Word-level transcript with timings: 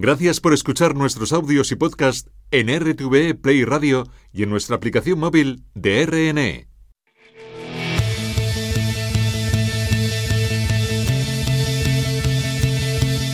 Gracias 0.00 0.38
por 0.38 0.54
escuchar 0.54 0.94
nuestros 0.94 1.32
audios 1.32 1.72
y 1.72 1.74
podcast 1.74 2.28
en 2.52 2.68
RTV 2.68 3.34
Play 3.34 3.64
Radio 3.64 4.06
y 4.32 4.44
en 4.44 4.50
nuestra 4.50 4.76
aplicación 4.76 5.18
móvil 5.18 5.64
de 5.74 6.06
RNE. 6.06 6.68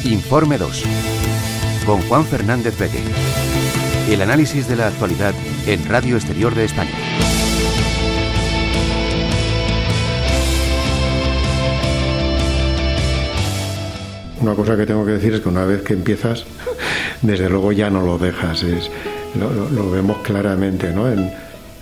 Informe 0.05 0.57
2 0.57 0.85
con 1.85 2.01
Juan 2.09 2.25
Fernández 2.25 2.79
Beque. 2.79 3.03
El 4.09 4.23
análisis 4.23 4.67
de 4.67 4.77
la 4.77 4.87
actualidad 4.87 5.35
en 5.67 5.87
Radio 5.87 6.17
Exterior 6.17 6.55
de 6.55 6.65
España. 6.65 7.24
Una 14.41 14.55
cosa 14.55 14.77
que 14.77 14.87
tengo 14.87 15.05
que 15.07 15.13
decir 15.13 15.35
es 15.35 15.41
que 15.41 15.49
una 15.49 15.65
vez 15.65 15.83
que 15.83 15.95
empiezas, 15.95 16.45
desde 17.23 17.49
luego 17.49 17.73
ya 17.73 17.91
no 17.91 18.03
lo 18.03 18.19
dejas. 18.19 18.63
Es, 18.63 18.91
lo, 19.39 19.91
vemos 19.91 20.19
claramente 20.19 20.93
¿no? 20.93 21.11
en, 21.11 21.31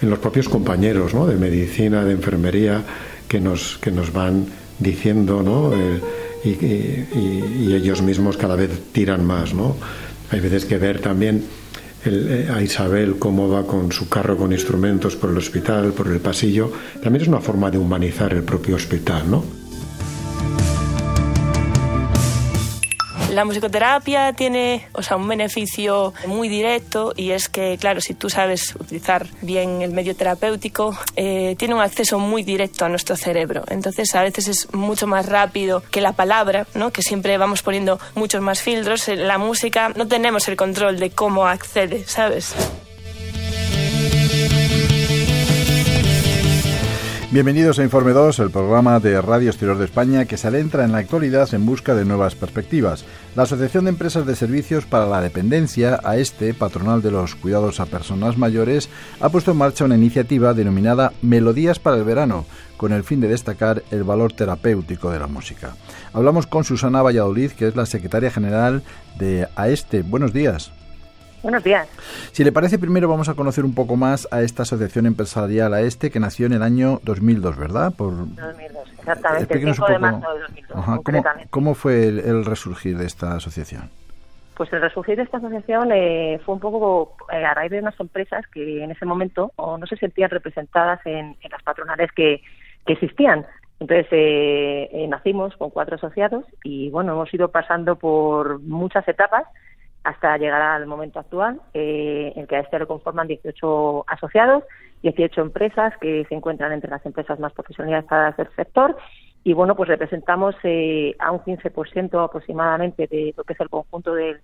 los 0.02 0.18
propios 0.18 0.48
compañeros 0.48 1.14
¿no? 1.14 1.26
de 1.26 1.36
medicina, 1.36 2.04
de 2.04 2.12
enfermería, 2.12 2.82
que 3.28 3.40
nos, 3.40 3.78
que 3.78 3.90
nos 3.90 4.12
van 4.12 4.46
diciendo, 4.78 5.42
¿no? 5.42 5.72
y, 6.44 7.72
ellos 7.72 8.02
mismos 8.02 8.36
cada 8.36 8.56
vez 8.56 8.70
tiran 8.92 9.24
más. 9.24 9.54
¿no? 9.54 9.76
Hay 10.30 10.40
veces 10.40 10.64
que 10.64 10.78
ver 10.78 11.00
también 11.00 11.44
eh, 12.04 12.48
a 12.52 12.60
Isabel 12.60 13.16
cómo 13.18 13.48
va 13.48 13.66
con 13.66 13.92
su 13.92 14.08
carro 14.08 14.36
con 14.36 14.52
instrumentos 14.52 15.14
por 15.14 15.30
el 15.30 15.38
hospital, 15.38 15.92
por 15.92 16.08
el 16.08 16.18
pasillo, 16.18 16.72
también 17.02 17.22
es 17.22 17.28
una 17.28 17.40
forma 17.40 17.70
de 17.70 17.78
humanizar 17.78 18.32
el 18.34 18.42
propio 18.42 18.74
hospital, 18.76 19.30
¿no? 19.30 19.61
La 23.32 23.46
musicoterapia 23.46 24.34
tiene 24.34 24.86
o 24.92 25.02
sea, 25.02 25.16
un 25.16 25.26
beneficio 25.26 26.12
muy 26.26 26.50
directo 26.50 27.14
y 27.16 27.30
es 27.30 27.48
que, 27.48 27.78
claro, 27.78 28.02
si 28.02 28.12
tú 28.12 28.28
sabes 28.28 28.74
utilizar 28.78 29.26
bien 29.40 29.80
el 29.80 29.92
medio 29.92 30.14
terapéutico, 30.14 30.94
eh, 31.16 31.56
tiene 31.58 31.74
un 31.74 31.80
acceso 31.80 32.18
muy 32.18 32.42
directo 32.42 32.84
a 32.84 32.90
nuestro 32.90 33.16
cerebro. 33.16 33.64
Entonces, 33.68 34.14
a 34.14 34.22
veces 34.22 34.48
es 34.48 34.74
mucho 34.74 35.06
más 35.06 35.30
rápido 35.30 35.82
que 35.90 36.02
la 36.02 36.12
palabra, 36.12 36.66
¿no? 36.74 36.92
que 36.92 37.00
siempre 37.00 37.38
vamos 37.38 37.62
poniendo 37.62 37.98
muchos 38.14 38.42
más 38.42 38.60
filtros. 38.60 39.08
En 39.08 39.26
la 39.26 39.38
música 39.38 39.88
no 39.96 40.06
tenemos 40.06 40.46
el 40.48 40.56
control 40.56 40.98
de 40.98 41.08
cómo 41.08 41.46
accede, 41.46 42.04
¿sabes? 42.06 42.54
Bienvenidos 47.32 47.78
a 47.78 47.82
Informe 47.82 48.12
2, 48.12 48.40
el 48.40 48.50
programa 48.50 49.00
de 49.00 49.18
Radio 49.22 49.48
Exterior 49.48 49.78
de 49.78 49.86
España 49.86 50.26
que 50.26 50.36
se 50.36 50.48
adentra 50.48 50.84
en 50.84 50.92
la 50.92 50.98
actualidad 50.98 51.54
en 51.54 51.64
busca 51.64 51.94
de 51.94 52.04
nuevas 52.04 52.34
perspectivas. 52.34 53.06
La 53.34 53.44
Asociación 53.44 53.84
de 53.84 53.88
Empresas 53.88 54.26
de 54.26 54.36
Servicios 54.36 54.84
para 54.84 55.06
la 55.06 55.22
Dependencia, 55.22 55.98
a 56.04 56.18
este 56.18 56.52
patronal 56.52 57.00
de 57.00 57.10
los 57.10 57.34
cuidados 57.34 57.80
a 57.80 57.86
personas 57.86 58.36
mayores, 58.36 58.90
ha 59.18 59.30
puesto 59.30 59.52
en 59.52 59.56
marcha 59.56 59.86
una 59.86 59.96
iniciativa 59.96 60.52
denominada 60.52 61.14
Melodías 61.22 61.78
para 61.78 61.96
el 61.96 62.04
Verano, 62.04 62.44
con 62.76 62.92
el 62.92 63.02
fin 63.02 63.22
de 63.22 63.28
destacar 63.28 63.82
el 63.90 64.04
valor 64.04 64.34
terapéutico 64.34 65.10
de 65.10 65.18
la 65.18 65.26
música. 65.26 65.74
Hablamos 66.12 66.46
con 66.46 66.64
Susana 66.64 67.00
Valladolid, 67.00 67.52
que 67.52 67.66
es 67.66 67.74
la 67.74 67.86
secretaria 67.86 68.30
general 68.30 68.82
de 69.18 69.48
AESTE. 69.56 70.02
Buenos 70.02 70.34
días. 70.34 70.70
Buenos 71.42 71.64
días. 71.64 71.88
Si 72.32 72.44
le 72.44 72.52
parece, 72.52 72.78
primero 72.78 73.08
vamos 73.08 73.28
a 73.28 73.34
conocer 73.34 73.64
un 73.64 73.74
poco 73.74 73.96
más 73.96 74.28
a 74.30 74.42
esta 74.42 74.62
asociación 74.62 75.06
empresarial 75.06 75.74
a 75.74 75.80
este 75.80 76.10
que 76.10 76.20
nació 76.20 76.46
en 76.46 76.52
el 76.52 76.62
año 76.62 77.00
2002, 77.02 77.58
¿verdad? 77.58 77.92
Por... 77.96 78.12
2002, 78.12 78.92
exactamente, 78.98 79.54
el 79.54 79.74
5 79.74 79.86
de 79.88 79.98
marzo 79.98 80.34
de 80.34 80.40
2002, 80.40 81.48
¿Cómo, 81.50 81.74
fue 81.74 82.06
el, 82.06 82.44
resurgir 82.44 82.96
de 82.96 83.06
esta 83.06 83.34
asociación? 83.34 83.90
Pues 84.54 84.72
el 84.72 84.82
resurgir 84.82 85.16
de 85.16 85.24
esta 85.24 85.38
asociación 85.38 85.90
eh, 85.92 86.40
fue 86.44 86.54
un 86.54 86.60
poco 86.60 87.16
eh, 87.32 87.44
a 87.44 87.54
raíz 87.54 87.72
de 87.72 87.80
unas 87.80 87.98
empresas 87.98 88.46
que 88.46 88.84
en 88.84 88.92
ese 88.92 89.04
momento 89.04 89.50
o 89.56 89.78
no 89.78 89.86
se 89.86 89.96
sentían 89.96 90.30
representadas 90.30 91.00
en, 91.06 91.36
las 91.50 91.62
patronales 91.64 92.12
que, 92.12 92.40
que 92.86 92.92
existían. 92.92 93.44
Entonces 93.80 94.06
eh, 94.12 95.06
nacimos 95.08 95.56
con 95.56 95.70
cuatro 95.70 95.96
asociados 95.96 96.44
y 96.62 96.88
bueno, 96.90 97.14
hemos 97.14 97.34
ido 97.34 97.48
pasando 97.48 97.96
por 97.96 98.60
muchas 98.60 99.08
etapas 99.08 99.44
hasta 100.04 100.36
llegar 100.36 100.60
al 100.60 100.86
momento 100.86 101.20
actual, 101.20 101.60
eh, 101.74 102.32
en 102.36 102.46
que 102.46 102.56
a 102.56 102.60
este 102.60 102.78
lo 102.78 102.88
conforman 102.88 103.28
18 103.28 104.04
asociados, 104.08 104.64
18 105.02 105.40
empresas 105.40 105.92
que 106.00 106.24
se 106.28 106.34
encuentran 106.34 106.72
entre 106.72 106.90
las 106.90 107.04
empresas 107.06 107.38
más 107.38 107.52
profesionalizadas 107.52 108.36
del 108.36 108.48
sector 108.56 108.96
y 109.44 109.54
bueno, 109.54 109.74
pues 109.74 109.88
representamos 109.88 110.54
eh, 110.62 111.16
a 111.18 111.32
un 111.32 111.40
15% 111.40 112.24
aproximadamente 112.24 113.08
de 113.08 113.34
lo 113.36 113.44
que 113.44 113.54
es 113.54 113.60
el 113.60 113.68
conjunto 113.68 114.14
del, 114.14 114.40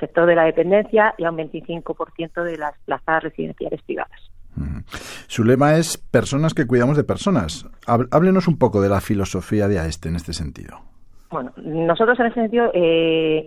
sector 0.00 0.26
de 0.26 0.34
la 0.34 0.44
dependencia 0.44 1.14
y 1.16 1.24
a 1.24 1.30
un 1.30 1.38
25% 1.38 2.42
de 2.42 2.56
las 2.56 2.74
plazas 2.84 3.22
residenciales 3.22 3.82
privadas. 3.82 4.20
Su 5.28 5.44
lema 5.44 5.76
es 5.76 5.96
personas 5.96 6.54
que 6.54 6.66
cuidamos 6.66 6.96
de 6.96 7.04
personas. 7.04 7.66
Háblenos 7.86 8.48
un 8.48 8.58
poco 8.58 8.82
de 8.82 8.88
la 8.88 9.00
filosofía 9.00 9.68
de 9.68 9.78
AESTE 9.78 10.08
en 10.08 10.16
este 10.16 10.32
sentido. 10.32 10.91
Bueno, 11.32 11.50
nosotros 11.56 12.20
en 12.20 12.26
ese 12.26 12.42
sentido 12.42 12.70
eh, 12.74 13.46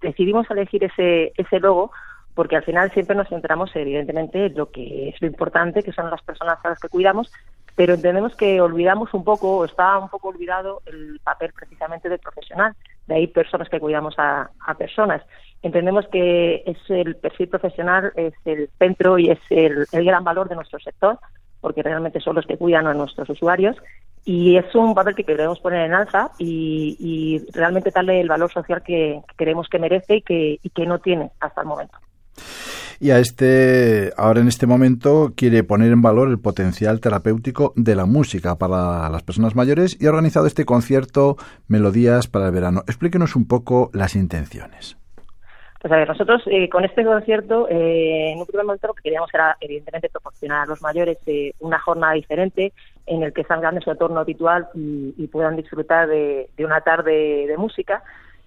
decidimos 0.00 0.48
elegir 0.50 0.84
ese, 0.84 1.32
ese 1.36 1.58
logo 1.58 1.90
porque 2.34 2.54
al 2.54 2.62
final 2.62 2.92
siempre 2.92 3.16
nos 3.16 3.28
centramos 3.28 3.74
evidentemente 3.74 4.46
en 4.46 4.54
lo 4.54 4.70
que 4.70 5.08
es 5.08 5.20
lo 5.20 5.26
importante, 5.26 5.82
que 5.82 5.90
son 5.92 6.08
las 6.08 6.22
personas 6.22 6.58
a 6.62 6.68
las 6.68 6.78
que 6.78 6.88
cuidamos, 6.88 7.32
pero 7.74 7.94
entendemos 7.94 8.36
que 8.36 8.60
olvidamos 8.60 9.12
un 9.12 9.24
poco, 9.24 9.56
o 9.56 9.64
está 9.64 9.98
un 9.98 10.08
poco 10.08 10.28
olvidado 10.28 10.80
el 10.86 11.18
papel 11.24 11.52
precisamente 11.52 12.08
del 12.08 12.20
profesional. 12.20 12.76
De 13.08 13.16
ahí 13.16 13.26
personas 13.26 13.68
que 13.68 13.80
cuidamos 13.80 14.14
a, 14.18 14.50
personas. 14.78 15.22
Entendemos 15.62 16.06
que 16.06 16.62
es 16.64 16.78
el 16.88 17.16
perfil 17.16 17.48
profesional, 17.48 18.12
es 18.14 18.34
el 18.44 18.70
centro 18.78 19.18
y 19.18 19.30
es 19.30 19.40
el, 19.50 19.86
el 19.90 20.04
gran 20.04 20.22
valor 20.22 20.48
de 20.48 20.54
nuestro 20.54 20.78
sector, 20.78 21.18
porque 21.60 21.82
realmente 21.82 22.20
son 22.20 22.36
los 22.36 22.46
que 22.46 22.56
cuidan 22.56 22.86
a 22.86 22.94
nuestros 22.94 23.28
usuarios 23.30 23.76
y 24.24 24.56
es 24.56 24.74
un 24.74 24.94
papel 24.94 25.14
que 25.14 25.24
queremos 25.24 25.58
poner 25.60 25.86
en 25.86 25.94
alza 25.94 26.32
y, 26.38 27.42
realmente 27.52 27.90
darle 27.90 28.20
el 28.20 28.28
valor 28.28 28.52
social 28.52 28.82
que, 28.82 29.22
queremos 29.36 29.68
que 29.68 29.78
merece 29.78 30.16
y 30.16 30.22
que, 30.22 30.58
y 30.62 30.70
que 30.70 30.86
no 30.86 30.98
tiene 30.98 31.30
hasta 31.40 31.62
el 31.62 31.66
momento. 31.66 31.98
Y 33.00 33.10
a 33.10 33.20
este, 33.20 34.12
ahora 34.16 34.40
en 34.40 34.48
este 34.48 34.66
momento, 34.66 35.32
quiere 35.36 35.62
poner 35.62 35.92
en 35.92 36.02
valor 36.02 36.28
el 36.28 36.40
potencial 36.40 37.00
terapéutico 37.00 37.72
de 37.76 37.94
la 37.94 38.06
música 38.06 38.58
para 38.58 39.08
las 39.08 39.22
personas 39.22 39.54
mayores 39.54 39.96
y 40.00 40.06
ha 40.06 40.10
organizado 40.10 40.46
este 40.46 40.64
concierto 40.64 41.36
Melodías 41.68 42.26
para 42.26 42.46
el 42.46 42.52
Verano. 42.52 42.82
Explíquenos 42.86 43.36
un 43.36 43.46
poco 43.46 43.90
las 43.94 44.16
intenciones. 44.16 44.98
Pues 45.80 45.92
a 45.92 45.96
ver, 45.96 46.08
nosotros 46.08 46.42
eh, 46.46 46.68
con 46.68 46.84
este 46.84 47.04
concierto, 47.04 47.68
eh, 47.68 48.32
en 48.32 48.38
un 48.40 48.46
primer 48.46 48.66
momento 48.66 48.88
lo 48.88 48.94
que 48.94 49.02
queríamos 49.02 49.32
era, 49.32 49.56
evidentemente, 49.60 50.08
proporcionar 50.08 50.62
a 50.62 50.66
los 50.66 50.82
mayores 50.82 51.18
eh, 51.26 51.52
una 51.60 51.78
jornada 51.78 52.14
diferente 52.14 52.72
en 53.06 53.22
el 53.22 53.32
que 53.32 53.44
salgan 53.44 53.76
de 53.76 53.80
su 53.80 53.90
entorno 53.90 54.18
habitual 54.18 54.68
y, 54.74 55.26
puedan 55.28 55.56
disfrutar 55.56 56.08
de, 56.08 56.48
una 56.58 56.80
tarde 56.80 57.46
de 57.46 57.56
música. 57.56 58.02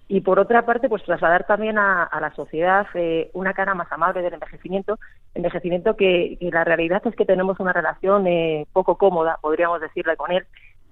Y 0.08 0.20
por 0.20 0.38
otra 0.38 0.66
parte, 0.66 0.90
pues 0.90 1.02
trasladar 1.04 1.46
también 1.46 1.78
a, 1.78 2.08
la 2.20 2.34
sociedad 2.34 2.86
una 3.32 3.54
cara 3.54 3.74
más 3.74 3.90
amable 3.90 4.20
del 4.20 4.34
envejecimiento, 4.34 4.98
envejecimiento 5.34 5.96
que, 5.96 6.36
la 6.52 6.64
realidad 6.64 7.00
es 7.06 7.16
que 7.16 7.24
tenemos 7.24 7.58
una 7.60 7.72
relación 7.72 8.26
poco 8.72 8.98
cómoda, 8.98 9.38
podríamos 9.40 9.80
decirle, 9.80 10.16
con 10.16 10.32
él. 10.32 10.44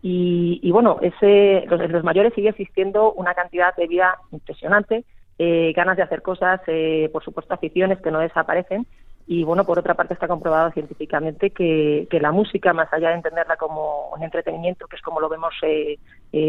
Y, 0.03 0.71
bueno, 0.73 0.99
ese, 1.03 1.67
los 1.67 2.03
mayores 2.03 2.33
sigue 2.35 2.49
existiendo 2.49 3.13
una 3.13 3.35
cantidad 3.35 3.77
de 3.77 3.87
vida 3.87 4.17
impresionante, 4.33 5.05
eh, 5.43 5.73
ganas 5.75 5.97
de 5.97 6.03
hacer 6.03 6.21
cosas, 6.21 6.61
eh, 6.67 7.09
por 7.15 7.25
supuesto 7.25 7.55
aficiones 7.55 7.99
que 8.03 8.11
no 8.11 8.19
desaparecen. 8.19 8.87
Y 9.27 9.43
bueno, 9.43 9.65
por 9.65 9.79
otra 9.79 9.95
parte 9.95 10.13
está 10.13 10.29
comprobado 10.29 10.71
científicamente 10.73 11.49
que, 11.49 12.07
la 12.21 12.31
música, 12.31 12.75
más 12.75 12.93
allá 12.93 13.09
de 13.09 13.15
entenderla 13.15 13.57
como 13.57 14.11
un 14.15 14.23
entretenimiento, 14.23 14.87
que 14.87 14.97
es 14.97 15.03
como 15.03 15.19
lo 15.19 15.31
vemos 15.31 15.55
eh, 15.63 15.97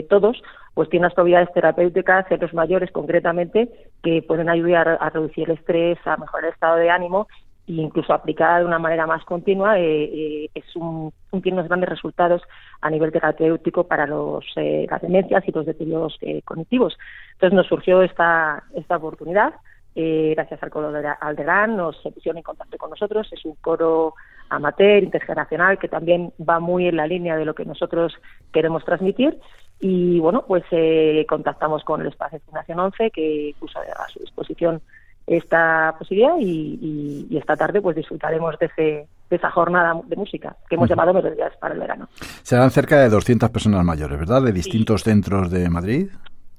todos, 0.09 0.43
pues 0.73 0.89
tiene 0.89 1.05
unas 1.05 1.13
propiedades 1.13 1.53
terapéuticas 1.53 2.29
en 2.31 2.41
los 2.41 2.53
mayores 2.53 2.91
concretamente 2.91 3.69
que 4.03 4.23
pueden 4.23 4.49
ayudar 4.49 4.97
a 4.99 5.09
reducir 5.09 5.49
el 5.49 5.57
estrés, 5.57 5.97
a 6.03 6.17
mejorar 6.17 6.47
el 6.47 6.53
estado 6.53 6.75
de 6.75 6.89
ánimo 6.89 7.29
incluso 7.79 8.13
aplicada 8.13 8.59
de 8.59 8.65
una 8.65 8.79
manera 8.79 9.05
más 9.07 9.23
continua, 9.23 9.79
eh, 9.79 10.03
eh, 10.03 10.49
es 10.53 10.75
un, 10.75 11.13
tiene 11.41 11.57
unos 11.57 11.67
grandes 11.67 11.89
resultados 11.89 12.41
a 12.81 12.89
nivel 12.89 13.11
terapéutico 13.11 13.85
para 13.85 14.05
los, 14.05 14.45
eh, 14.55 14.87
las 14.89 15.01
demencias 15.01 15.43
y 15.47 15.51
los 15.51 15.65
deterioros 15.65 16.17
cognitivos. 16.45 16.97
Entonces 17.33 17.55
nos 17.55 17.67
surgió 17.67 18.01
esta, 18.01 18.63
esta 18.75 18.97
oportunidad, 18.97 19.53
gracias 19.93 20.63
al 20.63 20.69
coro 20.69 20.91
de 20.91 21.05
Alderán, 21.19 21.75
nos 21.75 21.97
pusieron 21.97 22.37
en 22.37 22.43
contacto 22.43 22.77
con 22.77 22.91
nosotros, 22.91 23.27
es 23.31 23.43
un 23.45 23.55
coro 23.55 24.13
amateur, 24.49 25.03
intergeneracional, 25.03 25.79
que 25.79 25.87
también 25.87 26.33
va 26.39 26.59
muy 26.59 26.87
en 26.87 26.97
la 26.97 27.07
línea 27.07 27.35
de 27.35 27.45
lo 27.45 27.53
que 27.53 27.65
nosotros 27.65 28.13
queremos 28.53 28.85
transmitir. 28.85 29.37
Y 29.79 30.19
bueno, 30.19 30.45
pues 30.47 30.63
contactamos 31.27 31.83
con 31.83 32.01
el 32.01 32.07
Espacio 32.07 32.39
Fundación 32.45 32.79
11, 32.79 33.11
que 33.11 33.55
puso 33.59 33.79
a 33.79 34.07
su 34.09 34.19
disposición 34.19 34.81
esta 35.27 35.95
posibilidad 35.97 36.35
y, 36.39 37.27
esta 37.37 37.55
tarde 37.55 37.81
pues 37.81 37.95
disfrutaremos 37.95 38.57
de, 38.59 38.65
ese, 38.65 39.07
de 39.29 39.35
esa 39.35 39.49
jornada 39.49 39.99
de 40.05 40.15
música 40.15 40.55
que 40.69 40.75
hemos 40.75 40.89
llamado 40.89 41.13
Melodías 41.13 41.53
para 41.59 41.73
el 41.73 41.79
verano. 41.79 42.07
Serán 42.43 42.69
cerca 42.71 42.99
de 42.99 43.09
200 43.09 43.49
personas 43.49 43.83
mayores, 43.83 44.19
¿verdad? 44.19 44.41
De 44.43 44.51
distintos 44.51 45.03
centros 45.03 45.49
de 45.49 45.69
Madrid. 45.69 46.09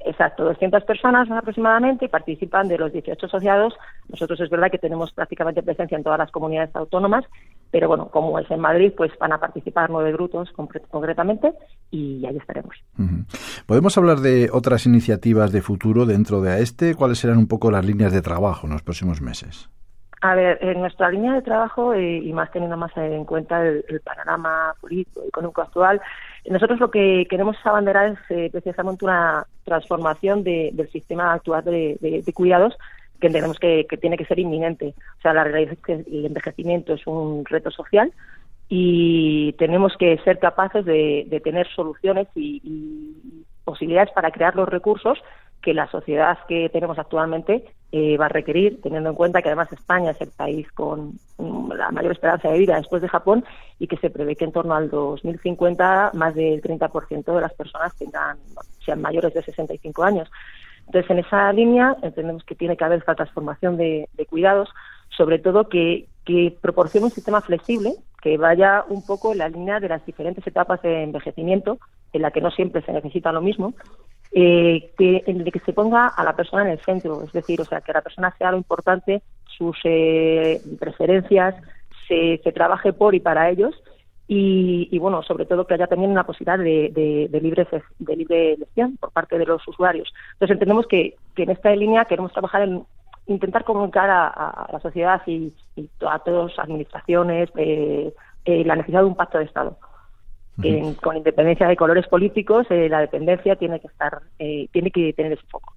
Exacto, 0.04 0.44
200 0.44 0.82
personas 0.84 1.30
aproximadamente 1.30 2.08
participan 2.08 2.66
de 2.68 2.78
los 2.78 2.92
18 2.92 3.26
asociados. 3.26 3.74
Nosotros 4.08 4.40
es 4.40 4.50
verdad 4.50 4.70
que 4.70 4.78
tenemos 4.78 5.12
prácticamente 5.12 5.62
presencia 5.62 5.96
en 5.96 6.02
todas 6.02 6.18
las 6.18 6.30
comunidades 6.30 6.74
autónomas, 6.74 7.24
pero 7.72 7.88
bueno, 7.88 8.08
como 8.08 8.38
es 8.38 8.48
en 8.50 8.60
Madrid, 8.60 8.92
pues 8.94 9.10
van 9.18 9.32
a 9.32 9.38
participar 9.38 9.90
nueve 9.90 10.12
grupos 10.12 10.52
concretamente 10.52 11.52
y 11.90 12.24
ahí 12.26 12.36
estaremos. 12.36 12.76
¿Podemos 13.66 13.96
hablar 13.96 14.18
de 14.18 14.50
otras 14.52 14.84
iniciativas 14.84 15.52
de 15.52 15.62
futuro 15.62 16.04
dentro 16.04 16.42
de 16.42 16.62
este? 16.62 16.94
¿Cuáles 16.94 17.18
serán 17.18 17.38
un 17.38 17.48
poco 17.48 17.70
las 17.70 17.84
líneas 17.84 18.12
de 18.12 18.20
trabajo 18.20 18.66
en 18.66 18.74
los 18.74 18.82
próximos 18.82 19.22
meses? 19.22 19.70
A 20.20 20.36
ver, 20.36 20.58
en 20.60 20.80
nuestra 20.80 21.10
línea 21.10 21.32
de 21.32 21.42
trabajo, 21.42 21.94
eh, 21.94 22.18
y 22.18 22.32
más 22.32 22.52
teniendo 22.52 22.76
más 22.76 22.96
en 22.96 23.24
cuenta 23.24 23.66
el, 23.66 24.00
panorama 24.04 24.72
político 24.80 25.22
y 25.24 25.28
económico 25.28 25.62
actual, 25.62 26.00
nosotros 26.48 26.78
lo 26.78 26.90
que 26.92 27.26
queremos 27.28 27.56
abanderar 27.64 28.10
es 28.12 28.18
eh, 28.30 28.48
precisamente 28.52 29.04
una 29.04 29.44
transformación 29.64 30.44
del 30.44 30.88
sistema 30.92 31.32
actual 31.32 31.64
de, 31.64 32.32
cuidados 32.34 32.76
que 33.22 33.28
entendemos 33.28 33.58
que, 33.58 33.86
tiene 34.00 34.18
que 34.18 34.26
ser 34.26 34.38
inminente. 34.38 34.94
O 35.18 35.22
sea, 35.22 35.32
la 35.32 35.44
realidad 35.44 35.72
es 35.72 35.78
que 35.78 35.92
el 35.94 36.26
envejecimiento 36.26 36.92
es 36.92 37.06
un 37.06 37.44
reto 37.46 37.70
social 37.70 38.12
y 38.68 39.52
tenemos 39.54 39.96
que 39.96 40.18
ser 40.18 40.38
capaces 40.38 40.84
de, 40.84 41.40
tener 41.42 41.66
soluciones 41.68 42.28
y 42.34 43.44
posibilidades 43.64 44.10
para 44.12 44.30
crear 44.30 44.54
los 44.56 44.68
recursos 44.68 45.18
que 45.62 45.72
la 45.72 45.88
sociedad 45.88 46.38
que 46.48 46.68
tenemos 46.68 46.98
actualmente 46.98 47.64
eh, 47.92 48.16
va 48.16 48.26
a 48.26 48.28
requerir, 48.28 48.80
teniendo 48.82 49.10
en 49.10 49.14
cuenta 49.14 49.40
que 49.40 49.48
además 49.48 49.72
España 49.72 50.10
es 50.10 50.20
el 50.20 50.30
país 50.30 50.70
con 50.72 51.12
la 51.38 51.90
mayor 51.92 52.12
esperanza 52.12 52.48
de 52.48 52.58
vida 52.58 52.76
después 52.76 53.00
de 53.00 53.08
Japón 53.08 53.44
y 53.78 53.86
que 53.86 53.96
se 53.98 54.10
prevé 54.10 54.34
que 54.34 54.44
en 54.44 54.52
torno 54.52 54.74
al 54.74 54.90
2050 54.90 56.10
más 56.14 56.34
del 56.34 56.60
30% 56.60 57.34
de 57.34 57.40
las 57.40 57.54
personas 57.54 57.96
tengan, 57.96 58.38
sean 58.84 59.00
mayores 59.00 59.32
de 59.34 59.42
65 59.42 60.02
años. 60.02 60.30
Entonces, 60.86 61.10
en 61.10 61.18
esa 61.20 61.52
línea 61.52 61.96
entendemos 62.02 62.44
que 62.44 62.54
tiene 62.54 62.76
que 62.76 62.84
haber 62.84 62.98
esta 62.98 63.14
transformación 63.14 63.76
de, 63.76 64.08
cuidados, 64.28 64.68
sobre 65.16 65.38
todo 65.38 65.68
que, 65.68 66.08
que 66.24 66.56
proporcione 66.60 67.06
un 67.06 67.12
sistema 67.12 67.40
flexible 67.40 67.94
que 68.22 68.38
vaya 68.38 68.84
un 68.88 69.04
poco 69.04 69.32
en 69.32 69.38
la 69.38 69.48
línea 69.48 69.80
de 69.80 69.88
las 69.88 70.06
diferentes 70.06 70.46
etapas 70.46 70.80
de 70.82 71.02
envejecimiento, 71.02 71.78
en 72.12 72.22
la 72.22 72.30
que 72.30 72.40
no 72.40 72.50
siempre 72.52 72.80
se 72.82 72.92
necesita 72.92 73.32
lo 73.32 73.42
mismo, 73.42 73.74
eh, 74.30 74.92
que, 74.96 75.24
en 75.26 75.40
el 75.40 75.52
que 75.52 75.58
se 75.58 75.72
ponga 75.72 76.06
a 76.06 76.24
la 76.24 76.34
persona 76.34 76.62
en 76.62 76.70
el 76.70 76.80
centro, 76.80 77.22
es 77.24 77.32
decir, 77.32 77.60
o 77.60 77.64
sea, 77.64 77.80
que 77.80 77.92
la 77.92 78.00
persona 78.00 78.32
sea 78.38 78.52
lo 78.52 78.56
importante, 78.56 79.22
sus 79.44 79.76
eh, 79.84 80.62
preferencias, 80.78 81.56
se, 82.06 82.40
se, 82.42 82.52
trabaje 82.52 82.92
por 82.92 83.14
y 83.14 83.20
para 83.20 83.50
ellos 83.50 83.81
y, 84.34 84.98
bueno, 84.98 85.22
sobre 85.22 85.44
todo 85.44 85.66
que 85.66 85.74
haya 85.74 85.86
también 85.86 86.10
una 86.10 86.24
posibilidad 86.24 86.58
de, 86.58 87.28
de, 87.30 87.40
libre, 87.40 87.66
de 87.98 88.16
libre 88.16 88.52
elección 88.54 88.96
por 88.96 89.10
parte 89.10 89.38
de 89.38 89.44
los 89.44 89.66
usuarios. 89.68 90.12
Entonces 90.34 90.54
entendemos 90.54 90.86
que, 90.86 91.16
que 91.34 91.42
en 91.42 91.50
esta 91.50 91.74
línea 91.74 92.06
queremos 92.06 92.32
trabajar 92.32 92.62
en 92.62 92.84
intentar 93.26 93.64
comunicar 93.64 94.08
a, 94.10 94.68
la 94.72 94.80
sociedad 94.80 95.22
y, 95.26 95.52
a 96.08 96.18
todas 96.20 96.50
las 96.50 96.58
administraciones 96.58 97.50
eh, 97.56 98.12
eh, 98.44 98.64
la 98.64 98.76
necesidad 98.76 99.00
de 99.00 99.06
un 99.06 99.16
pacto 99.16 99.38
de 99.38 99.44
Estado 99.44 99.76
con 101.00 101.16
independencia 101.16 101.66
de 101.66 101.76
colores 101.76 102.06
políticos, 102.06 102.66
eh, 102.70 102.88
la 102.88 103.00
dependencia 103.00 103.56
tiene 103.56 103.80
que 103.80 103.86
estar, 103.86 104.20
eh, 104.38 104.68
tiene 104.72 104.90
que 104.90 105.12
tener 105.12 105.32
ese 105.32 105.46
foco. 105.48 105.74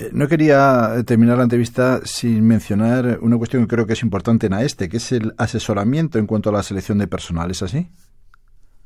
Eh, 0.00 0.10
no 0.12 0.26
quería 0.26 0.90
terminar 1.06 1.36
la 1.36 1.44
entrevista 1.44 2.00
sin 2.04 2.46
mencionar 2.46 3.18
una 3.20 3.38
cuestión 3.38 3.62
que 3.62 3.74
creo 3.74 3.86
que 3.86 3.92
es 3.92 4.02
importante 4.02 4.46
en 4.46 4.54
este, 4.54 4.88
que 4.88 4.96
es 4.96 5.12
el 5.12 5.32
asesoramiento 5.38 6.18
en 6.18 6.26
cuanto 6.26 6.50
a 6.50 6.52
la 6.52 6.62
selección 6.62 6.98
de 6.98 7.06
personal, 7.06 7.50
¿es 7.50 7.62
así? 7.62 7.88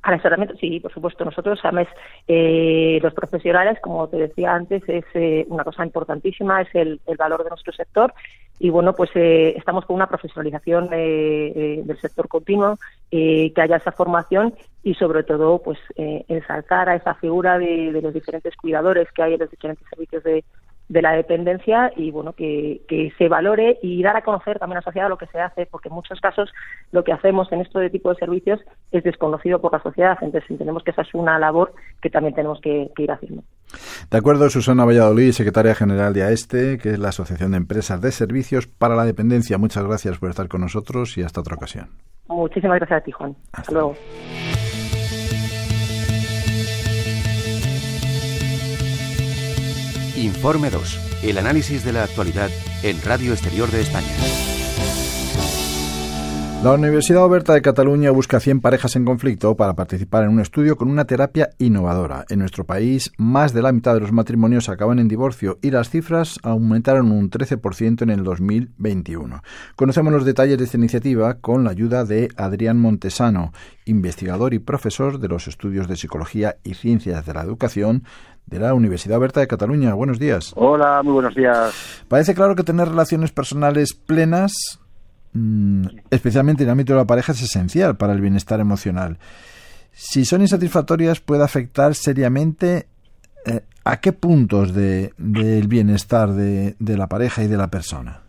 Asesoramiento, 0.03 0.55
sí, 0.57 0.81
por 0.81 0.93
supuesto. 0.93 1.25
Nosotros, 1.25 1.59
además, 1.63 1.89
eh, 2.29 2.99
los 3.03 3.13
profesionales, 3.15 3.79
como 3.83 4.09
te 4.09 4.17
decía 4.17 4.55
antes, 4.55 4.83
es 4.87 5.05
eh, 5.15 5.45
una 5.49 5.65
cosa 5.65 5.85
importantísima, 5.85 6.63
es 6.63 6.75
el, 6.75 7.01
valor 7.19 7.43
de 7.43 7.51
nuestro 7.51 7.73
sector. 7.73 8.13
Y 8.61 8.71
bueno, 8.71 8.95
pues 8.95 9.11
eh, 9.15 9.55
estamos 9.57 9.87
con 9.87 9.97
una 9.97 10.09
profesionalización 10.09 10.89
del 10.89 11.99
sector 12.01 12.29
continuo, 12.29 12.79
que 13.11 13.53
haya 13.57 13.77
esa 13.77 13.93
formación 13.93 14.55
y 14.83 14.95
sobre 14.95 15.23
todo, 15.23 15.61
pues 15.63 15.79
ensalzar 15.97 16.89
a 16.89 16.97
esa 16.97 17.15
figura 17.15 17.59
de 17.59 18.01
los 18.03 18.13
diferentes 18.13 18.57
cuidadores 18.57 19.11
que 19.13 19.23
hay 19.23 19.35
en 19.35 19.41
los 19.41 19.51
diferentes 19.51 19.87
servicios 19.89 20.25
de, 20.25 20.45
de 20.89 21.03
la 21.03 21.13
dependencia 21.13 21.93
y 21.97 22.11
bueno 22.11 22.33
que, 22.33 22.83
que, 22.89 23.13
se 23.19 23.29
valore 23.29 23.79
y 23.83 24.03
dar 24.03 24.17
a 24.17 24.23
conocer 24.23 24.59
también 24.59 24.79
a 24.79 24.81
la 24.81 24.85
sociedad 24.85 25.09
lo 25.09 25.19
que 25.19 25.27
se 25.27 25.39
hace 25.39 25.67
porque 25.67 25.89
en 25.89 25.95
muchos 25.95 26.21
casos 26.21 26.51
lo 26.93 27.05
que 27.05 27.13
hacemos 27.13 27.51
en 27.53 27.61
este 27.61 27.91
tipo 27.91 28.11
de 28.11 28.17
servicios 28.17 28.61
es 28.91 29.05
desconocido 29.05 29.61
por 29.61 29.73
la 29.73 29.83
sociedad. 29.83 30.17
Entonces 30.23 30.51
entendemos 30.51 30.83
que 30.83 30.93
esa 30.93 31.03
es 31.03 31.15
una 31.15 31.39
labor 31.39 31.75
que 32.01 32.11
también 32.11 32.35
tenemos 32.35 32.61
que, 32.61 32.91
ir 32.97 33.13
haciendo. 33.13 33.43
De 34.11 34.19
acuerdo 34.19 34.49
Susana 34.49 34.85
Valladolid 34.85 35.33
secretaria 35.33 35.75
general 35.75 36.15
de 36.15 36.23
AESTE 36.23 36.79
que 36.79 36.91
es 36.91 36.99
la 36.99 37.11
Asociación 37.11 37.51
de 37.53 37.59
Empresas 37.59 38.01
de 38.01 38.11
Servicios 38.11 38.67
para 38.67 38.97
la 38.97 39.05
Dependencia. 39.05 39.59
Muchas 39.59 39.85
gracias 39.85 40.19
por 40.19 40.31
estar 40.31 40.49
con 40.49 40.63
nosotros 40.63 41.19
y 41.19 41.23
hasta 41.23 41.41
otra 41.41 41.57
ocasión. 41.57 41.89
Muchísimas 42.29 42.79
gracias 42.79 43.03
a 43.03 43.05
ti 43.05 43.13
Juan. 43.13 43.37
Hasta 43.53 43.73
luego 43.73 43.95
Informe 50.19 50.71
2. 50.71 51.23
El 51.23 51.39
análisis 51.39 51.85
de 51.85 51.93
la 51.93 52.03
actualidad 52.03 52.51
en 52.83 53.01
Radio 53.03 53.33
Exterior 53.33 53.71
de 53.71 53.83
España. 53.83 54.58
La 56.61 56.73
Universidad 56.73 57.23
Oberta 57.23 57.55
de 57.55 57.63
Cataluña 57.63 58.11
busca 58.11 58.41
100 58.41 58.61
parejas 58.61 58.97
en 58.97 59.05
conflicto 59.05 59.57
para 59.57 59.75
participar 59.75 60.25
en 60.25 60.31
un 60.31 60.41
estudio 60.41 60.77
con 60.77 60.91
una 60.91 61.05
terapia 61.05 61.51
innovadora. 61.59 62.25
En 62.31 62.41
nuestro 62.41 62.65
país, 62.65 63.13
más 63.17 63.55
de 63.55 63.63
la 63.63 63.71
mitad 63.71 63.95
de 63.95 64.01
los 64.01 64.11
matrimonios 64.11 64.69
acaban 64.69 64.99
en 64.99 65.07
divorcio 65.07 65.61
y 65.63 65.71
las 65.71 65.89
cifras 65.89 66.41
aumentaron 66.43 67.13
un 67.13 67.31
13% 67.31 68.03
en 68.03 68.11
el 68.11 68.25
2021. 68.25 69.41
Conocemos 69.77 70.13
los 70.13 70.25
detalles 70.25 70.59
de 70.59 70.65
esta 70.65 70.77
iniciativa 70.77 71.35
con 71.35 71.63
la 71.63 71.71
ayuda 71.71 72.05
de 72.05 72.29
Adrián 72.37 72.81
Montesano, 72.81 73.53
investigador 73.85 74.53
y 74.53 74.59
profesor 74.59 75.21
de 75.21 75.29
los 75.29 75.47
estudios 75.47 75.87
de 75.87 75.95
psicología 75.95 76.57
y 76.65 76.75
ciencias 76.75 77.25
de 77.25 77.35
la 77.35 77.43
educación 77.43 78.03
de 78.47 78.59
la 78.59 78.75
Universidad 78.75 79.19
Oberta 79.19 79.39
de 79.39 79.47
Cataluña. 79.47 79.95
Buenos 79.95 80.19
días. 80.19 80.55
Hola, 80.57 81.03
muy 81.05 81.13
buenos 81.13 81.37
días. 81.37 82.03
Parece 82.09 82.35
claro 82.35 82.57
que 82.57 82.65
tener 82.65 82.89
relaciones 82.89 83.31
personales 83.31 83.95
plenas, 83.95 84.81
especialmente 86.11 86.63
en 86.63 86.69
el 86.69 86.73
ámbito 86.73 86.93
de 86.93 86.99
la 87.01 87.07
pareja, 87.07 87.33
es 87.33 87.43
esencial 87.43 87.97
para 87.97 88.13
el 88.13 88.21
bienestar 88.21 88.61
emocional. 88.61 89.19
Si 89.93 90.25
son 90.25 90.43
insatisfactorias, 90.43 91.21
puede 91.21 91.45
afectar 91.45 91.95
seriamente 91.95 92.87
eh, 93.47 93.61
a 93.85 94.01
qué 94.01 94.13
puntos 94.13 94.75
del 94.75 95.69
bienestar 95.69 96.31
de, 96.31 96.77
de 96.79 96.97
la 96.97 97.09
pareja 97.09 97.43
y 97.43 97.49
de 97.49 97.57
la 97.57 97.69
persona. 97.69 98.21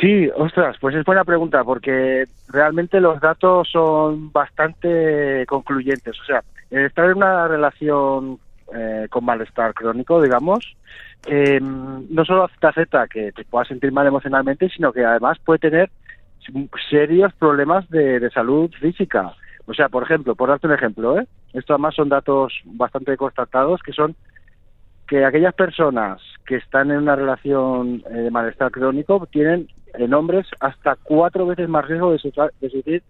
Sí, 0.00 0.28
ostras, 0.36 0.76
pues 0.80 0.96
es 0.96 1.04
buena 1.04 1.24
pregunta 1.24 1.62
porque 1.64 2.24
realmente 2.48 3.00
los 3.00 3.20
datos 3.20 3.68
son 3.70 4.32
bastante 4.32 5.46
concluyentes. 5.46 6.20
O 6.20 6.24
sea, 6.24 6.42
estar 6.70 7.06
en 7.06 7.18
una 7.18 7.46
relación 7.48 8.38
eh, 8.74 9.06
con 9.10 9.24
malestar 9.24 9.72
crónico, 9.74 10.20
digamos, 10.20 10.76
eh, 11.26 11.60
no 11.60 12.24
solo 12.24 12.48
afecta 12.60 13.08
que 13.08 13.32
te 13.32 13.44
puedas 13.44 13.68
sentir 13.68 13.92
mal 13.92 14.06
emocionalmente, 14.06 14.68
sino 14.68 14.92
que 14.92 15.04
además 15.04 15.38
puede 15.44 15.58
tener 15.58 15.90
serios 16.88 17.32
problemas 17.34 17.88
de, 17.90 18.30
salud 18.30 18.70
física. 18.80 19.32
O 19.66 19.74
sea, 19.74 19.88
por 19.88 20.04
ejemplo, 20.04 20.36
por 20.36 20.48
darte 20.48 20.68
un 20.68 20.74
ejemplo, 20.74 21.18
¿eh? 21.18 21.26
esto 21.52 21.74
además 21.74 21.94
son 21.94 22.08
datos 22.08 22.52
bastante 22.64 23.16
constatados, 23.16 23.82
que 23.82 23.92
son 23.92 24.14
que 25.08 25.24
aquellas 25.24 25.54
personas 25.54 26.20
que 26.46 26.56
están 26.56 26.90
en 26.90 26.98
una 26.98 27.16
relación 27.16 28.02
eh, 28.10 28.14
de 28.14 28.30
malestar 28.30 28.70
crónico 28.70 29.26
tienen 29.30 29.68
en 29.94 30.14
hombres 30.14 30.46
hasta 30.60 30.96
cuatro 30.96 31.46
veces 31.46 31.68
más 31.68 31.86
riesgo 31.86 32.12
de 32.12 32.18
sufrir 32.18 33.02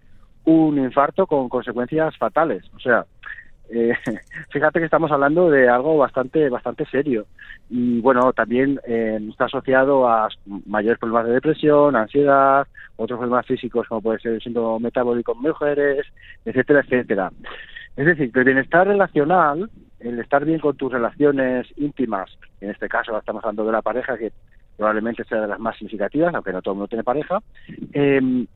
un 0.44 0.78
infarto 0.78 1.26
con 1.26 1.48
consecuencias 1.48 2.16
fatales. 2.16 2.64
O 2.74 2.78
sea, 2.78 3.04
eh, 3.70 3.94
fíjate 4.50 4.78
que 4.78 4.84
estamos 4.84 5.10
hablando 5.10 5.50
de 5.50 5.68
algo 5.68 5.96
bastante 5.96 6.48
bastante 6.48 6.86
serio. 6.86 7.26
Y 7.68 8.00
bueno 8.00 8.32
también 8.32 8.80
eh, 8.86 9.18
está 9.28 9.46
asociado 9.46 10.08
a 10.08 10.28
mayores 10.66 10.98
problemas 10.98 11.26
de 11.26 11.34
depresión 11.34 11.96
ansiedad 11.96 12.66
otros 12.96 13.18
problemas 13.18 13.46
físicos 13.46 13.86
como 13.88 14.00
puede 14.00 14.20
ser 14.20 14.34
el 14.34 14.42
síndrome 14.42 14.84
metabólico 14.84 15.32
en 15.32 15.40
mujeres 15.40 16.06
etcétera 16.44 16.80
etcétera. 16.80 17.32
Es 17.96 18.06
decir 18.06 18.30
que 18.30 18.38
el 18.38 18.44
bienestar 18.44 18.86
relacional 18.86 19.70
el 20.00 20.18
estar 20.20 20.44
bien 20.44 20.60
con 20.60 20.76
tus 20.76 20.92
relaciones 20.92 21.66
íntimas 21.76 22.30
en 22.60 22.70
este 22.70 22.88
caso 22.88 23.16
estamos 23.18 23.42
hablando 23.44 23.66
de 23.66 23.72
la 23.72 23.82
pareja 23.82 24.16
que 24.16 24.32
probablemente 24.76 25.24
sea 25.24 25.40
de 25.40 25.48
las 25.48 25.58
más 25.58 25.76
significativas 25.76 26.34
aunque 26.34 26.52
no 26.52 26.62
todo 26.62 26.74
el 26.74 26.78
mundo 26.78 26.88
tiene 26.88 27.02
pareja 27.02 27.40
eh, 27.92 28.46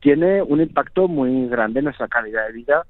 tiene 0.00 0.42
un 0.42 0.60
impacto 0.60 1.08
muy 1.08 1.48
grande 1.48 1.80
en 1.80 1.84
nuestra 1.84 2.08
calidad 2.08 2.46
de 2.46 2.52
vida 2.52 2.84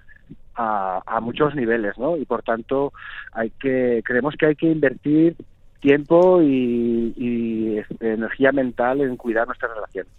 a, 0.59 1.21
muchos 1.21 1.55
niveles, 1.55 1.97
¿no? 1.99 2.17
Y 2.17 2.25
por 2.25 2.43
tanto, 2.43 2.93
hay 3.33 3.51
que 3.51 4.03
creemos 4.05 4.35
que 4.39 4.47
hay 4.47 4.57
que 4.57 4.67
invertir 4.67 5.37
tiempo 5.81 6.43
y, 6.43 7.79
este, 7.79 8.15
energía 8.15 8.51
mental 8.51 9.01
en 9.01 9.17
cuidar 9.17 9.47
nuestras 9.47 9.73
relaciones. 9.73 10.13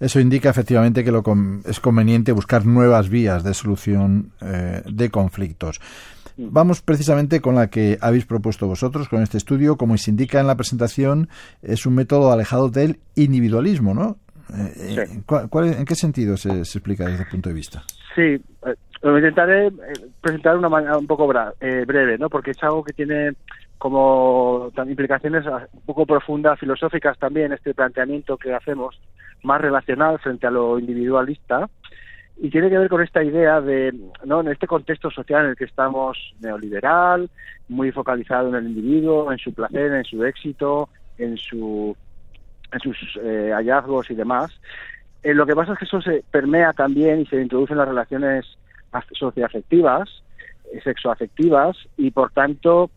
Eso 0.00 0.20
indica 0.20 0.48
efectivamente 0.48 1.04
que 1.04 1.12
lo 1.12 1.22
es 1.66 1.80
conveniente 1.80 2.32
buscar 2.32 2.64
nuevas 2.64 3.10
vías 3.10 3.44
de 3.44 3.52
solución 3.52 4.32
eh, 4.40 4.82
de 4.86 5.10
conflictos. 5.10 5.80
Vamos 6.38 6.80
precisamente 6.80 7.42
con 7.42 7.56
la 7.56 7.68
que 7.68 7.98
habéis 8.00 8.24
propuesto 8.24 8.66
vosotros, 8.66 9.06
con 9.08 9.22
este 9.22 9.36
estudio. 9.36 9.76
Como 9.76 9.98
se 9.98 10.10
indica 10.10 10.40
en 10.40 10.46
la 10.46 10.56
presentación, 10.56 11.28
es 11.60 11.84
un 11.84 11.94
método 11.94 12.32
alejado 12.32 12.70
del 12.70 13.00
individualismo, 13.14 13.92
¿no? 13.92 14.16
Eh, 14.54 15.22
¿En 15.28 15.84
qué 15.84 15.94
sentido 15.94 16.38
se, 16.38 16.60
explica 16.60 17.06
desde 17.06 17.24
el 17.24 17.28
punto 17.28 17.50
de 17.50 17.54
vista? 17.54 17.82
Sí, 18.14 18.22
eh, 18.22 18.74
lo 19.02 19.18
intentaré 19.18 19.66
eh, 19.66 19.72
presentar 20.20 20.56
una 20.56 20.68
manera 20.68 20.96
un 20.96 21.06
poco 21.06 21.26
breve, 21.26 22.18
¿no? 22.18 22.28
Porque 22.30 22.52
es 22.52 22.62
algo 22.62 22.84
que 22.84 22.92
tiene 22.92 23.32
como 23.78 24.70
implicaciones 24.86 25.44
un 25.46 25.80
poco 25.84 26.06
profundas, 26.06 26.58
filosóficas 26.60 27.18
también, 27.18 27.52
este 27.52 27.74
planteamiento 27.74 28.36
que 28.36 28.54
hacemos 28.54 29.00
más 29.42 29.60
relacional 29.60 30.20
frente 30.20 30.46
a 30.46 30.52
lo 30.52 30.78
individualista 30.78 31.68
y 32.42 32.50
tiene 32.50 32.70
que 32.70 32.78
ver 32.78 32.88
con 32.88 33.02
esta 33.02 33.22
idea 33.22 33.60
de, 33.60 33.94
¿no? 34.24 34.40
en 34.40 34.48
este 34.48 34.66
contexto 34.66 35.10
social 35.10 35.44
en 35.44 35.50
el 35.50 35.56
que 35.56 35.64
estamos 35.64 36.34
neoliberal, 36.40 37.30
muy 37.68 37.92
focalizado 37.92 38.48
en 38.48 38.54
el 38.56 38.66
individuo, 38.66 39.30
en 39.30 39.38
su 39.38 39.52
placer, 39.52 39.92
en 39.92 40.04
su 40.04 40.24
éxito, 40.24 40.88
en 41.18 41.36
su 41.36 41.96
en 42.72 42.80
sus 42.80 42.96
eh, 43.22 43.50
hallazgos 43.54 44.10
y 44.10 44.14
demás. 44.14 44.50
Eh, 45.22 45.34
lo 45.34 45.46
que 45.46 45.54
pasa 45.54 45.74
es 45.74 45.78
que 45.78 45.84
eso 45.84 46.00
se 46.00 46.24
permea 46.30 46.72
también 46.72 47.20
y 47.20 47.26
se 47.26 47.40
introduce 47.40 47.74
en 47.74 47.78
las 47.78 47.88
relaciones 47.88 48.58
socioafectivas, 49.12 50.08
eh, 50.72 50.80
sexoafectivas, 50.82 51.76
y 51.96 52.10
por 52.10 52.32
tanto 52.32 52.90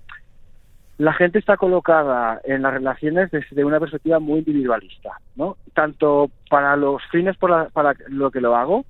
la 0.97 1.13
gente 1.13 1.39
está 1.39 1.57
colocada 1.57 2.39
en 2.45 2.61
las 2.61 2.73
relaciones 2.73 3.29
desde 3.31 3.65
una 3.65 3.79
perspectiva 3.79 4.19
muy 4.19 4.39
individualista, 4.39 5.19
¿no? 5.35 5.57
Tanto 5.73 6.29
para 6.49 6.75
los 6.77 7.01
fines 7.11 7.35
para 7.37 7.95
lo 8.07 8.31
que 8.31 8.39
lo 8.39 8.55
hago, 8.55 8.85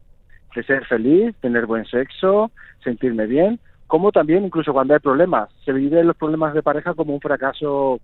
de 0.56 0.64
ser 0.64 0.86
feliz, 0.86 1.36
tener 1.42 1.66
buen 1.66 1.86
sexo, 1.86 2.52
sentirme 2.84 3.26
bien, 3.26 3.60
como 3.88 4.12
también 4.12 4.46
incluso 4.46 4.72
cuando 4.72 4.94
hay 4.94 5.00
problemas. 5.00 5.50
Se 5.66 5.74
vive 5.74 6.04
los 6.04 6.16
problemas 6.16 6.54
de 6.54 6.64
pareja 6.64 6.94
como 6.94 7.14
un 7.14 7.22
fracaso 7.22 8.00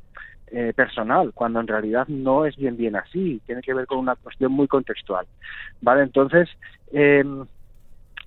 eh, 0.48 0.74
personal, 0.76 1.32
cuando 1.34 1.60
en 1.60 1.68
realidad 1.68 2.08
no 2.08 2.46
es 2.46 2.58
bien 2.58 2.78
bien 2.78 2.96
así, 2.96 3.42
tiene 3.46 3.62
que 3.62 3.74
ver 3.74 3.86
con 3.86 4.00
una 4.00 4.16
cuestión 4.16 4.52
muy 4.52 4.68
contextual. 4.68 5.26
¿Vale? 5.82 6.04
Entonces, 6.04 6.50
eh, 6.92 7.24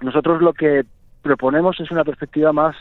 nosotros 0.01 0.43
lo 0.43 0.53
que 0.53 0.85
proponemos 1.23 1.79
es 1.81 1.91
una 1.91 2.05
perspectiva 2.05 2.53
más 2.53 2.77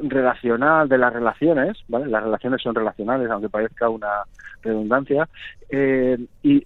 relacional 0.00 0.88
de 0.88 0.96
las 0.96 1.12
relaciones, 1.12 1.76
¿vale? 1.88 2.06
Las 2.06 2.22
relaciones 2.22 2.62
son 2.62 2.74
relacionales, 2.74 3.30
aunque 3.30 3.50
parezca 3.50 3.88
una 3.90 4.22
redundancia, 4.62 5.28
eh, 5.68 6.18
y 6.42 6.64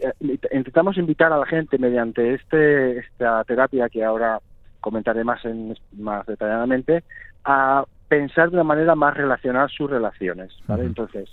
intentamos 0.53 0.97
invitar 0.97 1.33
a 1.33 1.39
la 1.39 1.47
gente 1.47 1.79
mediante 1.79 2.35
este 2.35 2.99
esta 2.99 3.43
terapia 3.45 3.89
que 3.89 4.05
ahora 4.05 4.39
comentaré 4.81 5.25
más 5.25 5.45
en, 5.45 5.77
más 5.97 6.25
detalladamente 6.27 7.03
a 7.45 7.85
pensar 8.07 8.51
de 8.51 8.57
una 8.57 8.65
manera 8.65 8.95
más 8.95 9.17
relacional 9.17 9.69
sus 9.71 9.91
relaciones, 9.91 10.53
¿vale? 10.69 10.85
Entonces, 10.85 11.29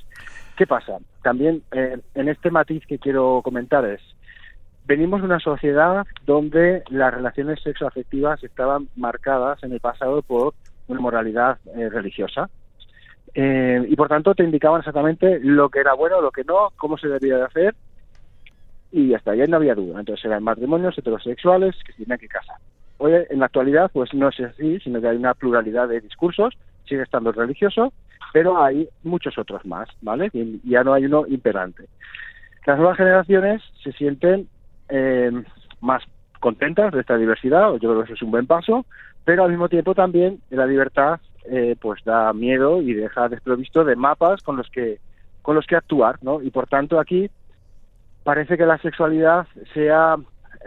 ¿Qué 0.57 0.67
pasa? 0.67 0.97
También 1.23 1.63
eh, 1.71 1.97
en 2.13 2.29
este 2.29 2.51
matiz 2.51 2.85
que 2.85 2.99
quiero 2.99 3.41
comentar 3.43 3.85
es, 3.85 4.01
venimos 4.85 5.21
de 5.21 5.27
una 5.27 5.39
sociedad 5.39 6.05
donde 6.25 6.83
las 6.89 7.13
relaciones 7.13 7.61
sexoafectivas 7.61 8.43
estaban 8.43 8.89
marcadas 8.95 9.63
en 9.63 9.73
el 9.73 9.79
pasado 9.79 10.21
por 10.21 10.53
una 10.87 10.99
moralidad 10.99 11.57
eh, 11.75 11.89
religiosa. 11.89 12.49
Eh, 13.35 13.83
y 13.89 13.95
por 13.95 14.09
tanto 14.09 14.35
te 14.35 14.43
indicaban 14.43 14.79
exactamente 14.79 15.39
lo 15.39 15.69
que 15.69 15.79
era 15.79 15.93
bueno, 15.93 16.21
lo 16.21 16.31
que 16.31 16.43
no, 16.43 16.69
cómo 16.75 16.97
se 16.97 17.07
debía 17.07 17.37
de 17.37 17.43
hacer, 17.43 17.75
y 18.91 19.13
hasta 19.15 19.31
ahí 19.31 19.41
no 19.47 19.57
había 19.57 19.73
duda. 19.73 19.99
Entonces 19.99 20.25
eran 20.25 20.43
matrimonios 20.43 20.97
heterosexuales 20.97 21.75
que 21.83 21.93
se 21.93 22.03
tenían 22.03 22.19
que 22.19 22.27
casar. 22.27 22.57
Hoy, 22.99 23.13
en 23.29 23.39
la 23.39 23.47
actualidad, 23.47 23.89
pues 23.91 24.13
no 24.13 24.29
es 24.29 24.39
así, 24.39 24.79
sino 24.81 25.01
que 25.01 25.07
hay 25.07 25.17
una 25.17 25.33
pluralidad 25.33 25.87
de 25.87 25.99
discursos, 25.99 26.53
sigue 26.87 27.01
estando 27.01 27.31
religioso, 27.31 27.91
pero 28.33 28.63
hay 28.63 28.87
muchos 29.03 29.37
otros 29.37 29.65
más, 29.65 29.89
¿vale? 30.01 30.29
Y 30.31 30.61
ya 30.69 30.83
no 30.83 30.93
hay 30.93 31.05
uno 31.05 31.25
imperante. 31.27 31.85
Las 32.65 32.77
nuevas 32.77 32.97
generaciones 32.97 33.61
se 33.83 33.91
sienten 33.93 34.47
eh, 34.95 35.31
más 35.81 36.03
contentas 36.39 36.93
de 36.93 37.01
esta 37.01 37.17
diversidad, 37.17 37.71
yo 37.73 37.89
creo 37.89 37.97
que 37.97 38.03
eso 38.03 38.13
es 38.13 38.21
un 38.21 38.29
buen 38.29 38.45
paso, 38.45 38.85
pero 39.25 39.43
al 39.43 39.49
mismo 39.49 39.69
tiempo 39.69 39.95
también 39.95 40.39
la 40.51 40.67
libertad 40.67 41.19
eh, 41.49 41.75
pues 41.81 42.03
da 42.03 42.31
miedo 42.31 42.81
y 42.81 42.93
deja 42.93 43.27
desprovisto 43.27 43.83
de 43.83 43.95
mapas 43.95 44.43
con 44.43 44.55
los 44.55 44.69
que 44.69 44.99
con 45.41 45.55
los 45.55 45.65
que 45.65 45.75
actuar, 45.75 46.19
¿no? 46.21 46.41
Y 46.41 46.51
por 46.51 46.67
tanto 46.67 46.99
aquí 46.99 47.29
parece 48.23 48.55
que 48.55 48.65
la 48.65 48.77
sexualidad 48.77 49.47
sea 49.73 50.15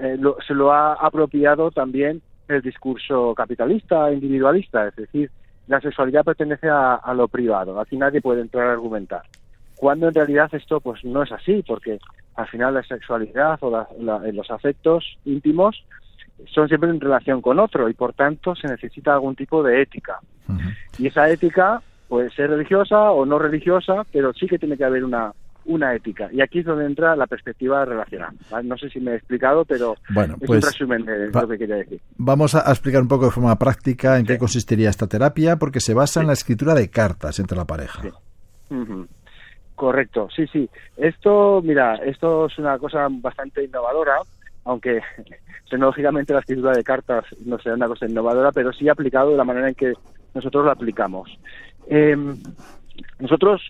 eh, 0.00 0.18
se 0.46 0.54
lo 0.54 0.72
ha 0.72 0.94
apropiado 0.94 1.70
también 1.70 2.20
el 2.48 2.62
discurso 2.62 3.34
capitalista, 3.34 4.12
individualista, 4.12 4.88
es 4.88 4.96
decir, 4.96 5.30
la 5.68 5.80
sexualidad 5.80 6.24
pertenece 6.24 6.68
a, 6.68 7.12
lo 7.14 7.28
privado, 7.28 7.80
aquí 7.80 7.96
nadie 7.96 8.20
puede 8.20 8.40
entrar 8.40 8.68
a 8.68 8.72
argumentar. 8.72 9.22
Cuando 9.76 10.08
en 10.08 10.14
realidad 10.14 10.48
esto 10.52 10.80
pues 10.80 11.04
no 11.04 11.22
es 11.22 11.32
así, 11.32 11.62
porque 11.66 11.98
al 12.36 12.46
final 12.48 12.74
la 12.74 12.82
sexualidad 12.82 13.58
o 13.62 13.86
los 14.32 14.50
afectos 14.50 15.18
íntimos 15.24 15.84
son 16.46 16.68
siempre 16.68 16.90
en 16.90 17.00
relación 17.00 17.40
con 17.40 17.58
otro 17.58 17.88
y 17.88 17.94
por 17.94 18.12
tanto 18.12 18.54
se 18.54 18.68
necesita 18.68 19.14
algún 19.14 19.34
tipo 19.34 19.62
de 19.62 19.82
ética. 19.82 20.20
Y 20.98 21.06
esa 21.06 21.28
ética 21.30 21.80
puede 22.08 22.30
ser 22.30 22.50
religiosa 22.50 23.10
o 23.10 23.26
no 23.26 23.38
religiosa, 23.38 24.04
pero 24.12 24.32
sí 24.32 24.46
que 24.46 24.58
tiene 24.58 24.76
que 24.76 24.84
haber 24.84 25.02
una, 25.02 25.32
una 25.64 25.94
ética. 25.94 26.28
Y 26.32 26.40
aquí 26.40 26.60
es 26.60 26.66
donde 26.66 26.86
entra 26.86 27.16
la 27.16 27.26
perspectiva 27.26 27.84
relacional. 27.84 28.36
No 28.64 28.76
sé 28.76 28.90
si 28.90 29.00
me 29.00 29.12
he 29.12 29.16
explicado, 29.16 29.64
pero 29.64 29.96
bueno, 30.10 30.34
es 30.34 30.42
un 30.42 30.46
pues 30.46 30.64
resumen 30.64 31.04
de 31.04 31.30
lo 31.30 31.48
que 31.48 31.58
quería 31.58 31.76
decir. 31.76 32.00
Vamos 32.16 32.54
a 32.54 32.70
explicar 32.70 33.02
un 33.02 33.08
poco 33.08 33.26
de 33.26 33.30
forma 33.30 33.58
práctica 33.58 34.18
en 34.18 34.26
qué 34.26 34.38
consistiría 34.38 34.90
esta 34.90 35.06
terapia, 35.06 35.56
porque 35.56 35.80
se 35.80 35.94
basa 35.94 36.20
en 36.20 36.28
la 36.28 36.34
escritura 36.34 36.74
de 36.74 36.90
cartas 36.90 37.38
entre 37.38 37.56
la 37.56 37.64
pareja. 37.64 38.02
Correcto, 39.76 40.28
sí, 40.34 40.46
sí. 40.48 40.68
Esto, 40.96 41.60
mira, 41.62 41.96
esto 41.96 42.46
es 42.46 42.58
una 42.58 42.78
cosa 42.78 43.06
bastante 43.10 43.62
innovadora, 43.62 44.16
aunque 44.64 45.02
tecnológicamente 45.70 46.32
la 46.32 46.40
escritura 46.40 46.72
de 46.72 46.82
cartas 46.82 47.24
no 47.44 47.58
sea 47.58 47.74
una 47.74 47.86
cosa 47.86 48.06
innovadora, 48.06 48.52
pero 48.52 48.72
sí 48.72 48.88
aplicado 48.88 49.30
de 49.30 49.36
la 49.36 49.44
manera 49.44 49.68
en 49.68 49.74
que 49.74 49.92
nosotros 50.34 50.64
lo 50.64 50.70
aplicamos. 50.70 51.30
Eh, 51.88 52.16
nosotros 53.18 53.62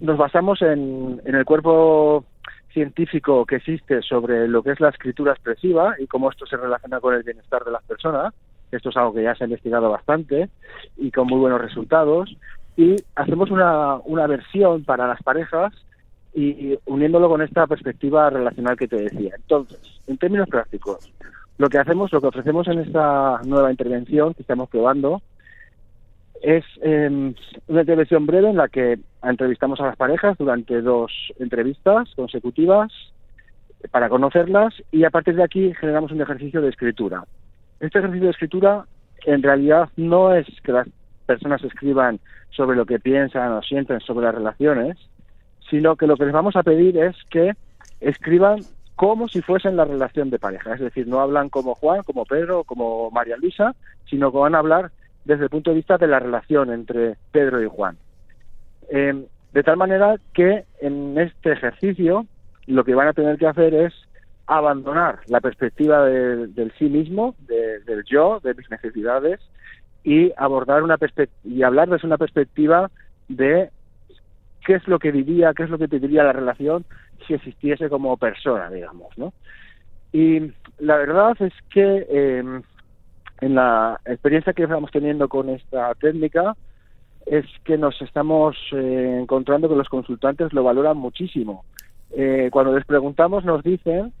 nos 0.00 0.16
basamos 0.16 0.62
en, 0.62 1.20
el 1.24 1.44
cuerpo 1.44 2.24
científico 2.72 3.44
que 3.44 3.56
existe 3.56 4.00
sobre 4.00 4.48
lo 4.48 4.62
que 4.62 4.72
es 4.72 4.80
la 4.80 4.88
escritura 4.88 5.32
expresiva 5.32 5.94
y 5.98 6.06
cómo 6.06 6.30
esto 6.30 6.46
se 6.46 6.56
relaciona 6.56 7.00
con 7.00 7.14
el 7.14 7.22
bienestar 7.22 7.64
de 7.64 7.70
las 7.70 7.84
personas. 7.84 8.32
Esto 8.72 8.88
es 8.88 8.96
algo 8.96 9.12
que 9.12 9.22
ya 9.22 9.34
se 9.34 9.44
ha 9.44 9.46
investigado 9.46 9.90
bastante 9.90 10.48
y 10.96 11.10
con 11.10 11.26
muy 11.26 11.38
buenos 11.38 11.60
resultados. 11.60 12.34
Y 12.76 12.96
hacemos 13.14 13.50
una, 13.50 13.96
una 14.04 14.26
versión 14.26 14.84
para 14.84 15.06
las 15.06 15.22
parejas 15.22 15.72
y 16.34 16.76
uniéndolo 16.86 17.28
con 17.28 17.42
esta 17.42 17.66
perspectiva 17.66 18.28
relacional 18.28 18.76
que 18.76 18.88
te 18.88 18.96
decía. 18.96 19.34
Entonces, 19.36 19.78
en 20.08 20.18
términos 20.18 20.48
prácticos, 20.48 21.12
lo 21.58 21.68
que 21.68 21.78
hacemos, 21.78 22.12
lo 22.12 22.20
que 22.20 22.26
ofrecemos 22.26 22.66
en 22.66 22.80
esta 22.80 23.40
nueva 23.44 23.70
intervención 23.70 24.34
que 24.34 24.42
estamos 24.42 24.68
probando, 24.68 25.22
es 26.42 26.64
em, 26.82 27.34
una 27.68 27.80
intervención 27.80 28.26
breve 28.26 28.50
en 28.50 28.56
la 28.56 28.68
que 28.68 28.98
entrevistamos 29.22 29.80
a 29.80 29.86
las 29.86 29.96
parejas 29.96 30.36
durante 30.36 30.82
dos 30.82 31.10
entrevistas 31.38 32.10
consecutivas 32.16 32.92
para 33.90 34.08
conocerlas 34.08 34.74
y 34.90 35.04
a 35.04 35.10
partir 35.10 35.36
de 35.36 35.44
aquí 35.44 35.72
generamos 35.74 36.10
un 36.12 36.20
ejercicio 36.20 36.60
de 36.60 36.68
escritura. 36.68 37.24
Este 37.80 37.98
ejercicio 37.98 38.26
de 38.26 38.32
escritura 38.32 38.84
en 39.24 39.42
realidad 39.42 39.88
no 39.96 40.34
es 40.34 40.46
que 40.62 40.72
las 40.72 40.88
personas 41.26 41.62
escriban 41.64 42.20
sobre 42.50 42.76
lo 42.76 42.86
que 42.86 42.98
piensan 42.98 43.52
o 43.52 43.62
sienten 43.62 44.00
sobre 44.00 44.26
las 44.26 44.34
relaciones, 44.34 44.96
sino 45.70 45.96
que 45.96 46.06
lo 46.06 46.16
que 46.16 46.24
les 46.24 46.32
vamos 46.32 46.56
a 46.56 46.62
pedir 46.62 46.96
es 46.98 47.16
que 47.30 47.52
escriban 48.00 48.60
como 48.96 49.28
si 49.28 49.42
fuesen 49.42 49.76
la 49.76 49.84
relación 49.84 50.30
de 50.30 50.38
pareja. 50.38 50.74
Es 50.74 50.80
decir, 50.80 51.06
no 51.08 51.20
hablan 51.20 51.48
como 51.48 51.74
Juan, 51.74 52.02
como 52.02 52.24
Pedro, 52.24 52.64
como 52.64 53.10
María 53.10 53.36
Luisa, 53.36 53.74
sino 54.08 54.30
que 54.30 54.38
van 54.38 54.54
a 54.54 54.58
hablar 54.58 54.90
desde 55.24 55.44
el 55.44 55.50
punto 55.50 55.70
de 55.70 55.76
vista 55.76 55.98
de 55.98 56.06
la 56.06 56.20
relación 56.20 56.70
entre 56.70 57.16
Pedro 57.32 57.62
y 57.62 57.66
Juan. 57.66 57.96
Eh, 58.90 59.26
de 59.52 59.62
tal 59.62 59.76
manera 59.76 60.16
que 60.32 60.64
en 60.80 61.18
este 61.18 61.52
ejercicio 61.52 62.26
lo 62.66 62.84
que 62.84 62.94
van 62.94 63.08
a 63.08 63.12
tener 63.12 63.38
que 63.38 63.46
hacer 63.46 63.74
es 63.74 63.92
abandonar 64.46 65.20
la 65.26 65.40
perspectiva 65.40 66.04
del 66.04 66.72
sí 66.78 66.86
mismo, 66.86 67.34
del 67.46 68.04
yo, 68.04 68.40
de 68.42 68.54
mis 68.54 68.70
necesidades, 68.70 69.40
y 70.04 70.32
abordar 70.36 70.82
una 70.82 70.98
y 71.44 71.62
hablar 71.62 71.88
desde 71.88 72.06
una 72.06 72.18
perspectiva 72.18 72.90
de 73.28 73.70
qué 74.64 74.74
es 74.74 74.86
lo 74.86 74.98
que 74.98 75.10
diría, 75.10 75.54
qué 75.54 75.64
es 75.64 75.70
lo 75.70 75.78
que 75.78 75.88
pediría 75.88 76.22
la 76.22 76.32
relación 76.32 76.84
si 77.26 77.34
existiese 77.34 77.88
como 77.88 78.16
persona, 78.18 78.70
digamos, 78.70 79.16
¿no? 79.16 79.32
Y 80.12 80.52
la 80.78 80.96
verdad 80.96 81.34
es 81.40 81.52
que 81.70 82.06
eh, 82.08 82.60
en 83.40 83.54
la 83.54 83.98
experiencia 84.04 84.52
que 84.52 84.62
estamos 84.62 84.90
teniendo 84.90 85.28
con 85.28 85.48
esta 85.48 85.94
técnica 85.94 86.54
es 87.26 87.46
que 87.64 87.78
nos 87.78 88.00
estamos 88.02 88.56
eh, 88.72 89.18
encontrando 89.22 89.68
que 89.68 89.76
los 89.76 89.88
consultantes 89.88 90.52
lo 90.52 90.62
valoran 90.62 90.98
muchísimo. 90.98 91.64
Eh, 92.10 92.50
cuando 92.52 92.76
les 92.76 92.84
preguntamos 92.84 93.44
nos 93.44 93.62
dicen 93.62 94.12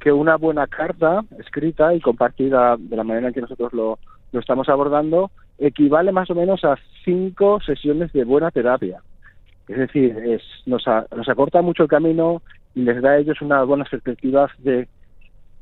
que 0.00 0.12
una 0.12 0.36
buena 0.36 0.66
carta 0.68 1.22
escrita 1.38 1.94
y 1.94 2.00
compartida 2.00 2.76
de 2.78 2.96
la 2.96 3.04
manera 3.04 3.28
en 3.28 3.34
que 3.34 3.40
nosotros 3.40 3.72
lo, 3.72 3.98
lo 4.32 4.40
estamos 4.40 4.68
abordando 4.68 5.30
equivale 5.58 6.12
más 6.12 6.28
o 6.30 6.34
menos 6.34 6.64
a 6.64 6.76
cinco 7.04 7.60
sesiones 7.60 8.12
de 8.12 8.24
buena 8.24 8.50
terapia. 8.50 9.00
Es 9.68 9.76
decir, 9.76 10.16
es, 10.18 10.42
nos, 10.66 10.84
nos 11.16 11.28
acorta 11.28 11.62
mucho 11.62 11.84
el 11.84 11.88
camino 11.88 12.42
y 12.74 12.82
les 12.82 13.00
da 13.00 13.10
a 13.10 13.18
ellos 13.18 13.40
unas 13.40 13.66
buenas 13.66 13.88
perspectivas 13.88 14.50
de 14.58 14.88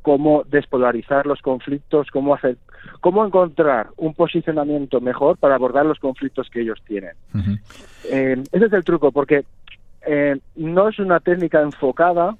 cómo 0.03 0.45
despolarizar 0.49 1.27
los 1.27 1.43
conflictos, 1.43 2.09
cómo 2.11 2.35
hacer, 2.35 2.57
cómo 3.01 3.25
encontrar 3.25 3.89
un 3.97 4.15
posicionamiento 4.15 5.01
mejor 5.01 5.37
para 5.37 5.57
abordar 5.57 5.85
los 5.85 5.99
conflictos 5.99 6.49
que 6.51 6.63
ellos 6.63 6.81
tienen. 6.87 7.13
Eh, 8.11 8.43
ese 8.53 8.67
es 8.67 8.73
el 8.73 8.85
truco, 8.85 9.13
porque 9.13 9.45
eh, 10.07 10.39
no 10.57 10.89
es 10.89 10.99
una 10.99 11.21
técnica 11.21 11.61
enfocada 11.61 12.37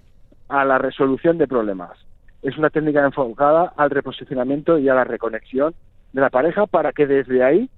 a 0.49 0.65
la 0.65 0.79
resolución 0.79 1.37
de 1.37 1.47
problemas, 1.47 1.91
es 2.43 2.57
una 2.57 2.71
técnica 2.71 3.05
enfocada 3.05 3.75
al 3.77 3.91
reposicionamiento 3.91 4.79
y 4.79 4.89
a 4.89 4.95
la 4.95 5.05
reconexión 5.05 5.75
de 6.13 6.21
la 6.21 6.31
pareja 6.31 6.67
para 6.67 6.93
que 6.93 7.07
desde 7.07 7.43
ahí 7.43 7.71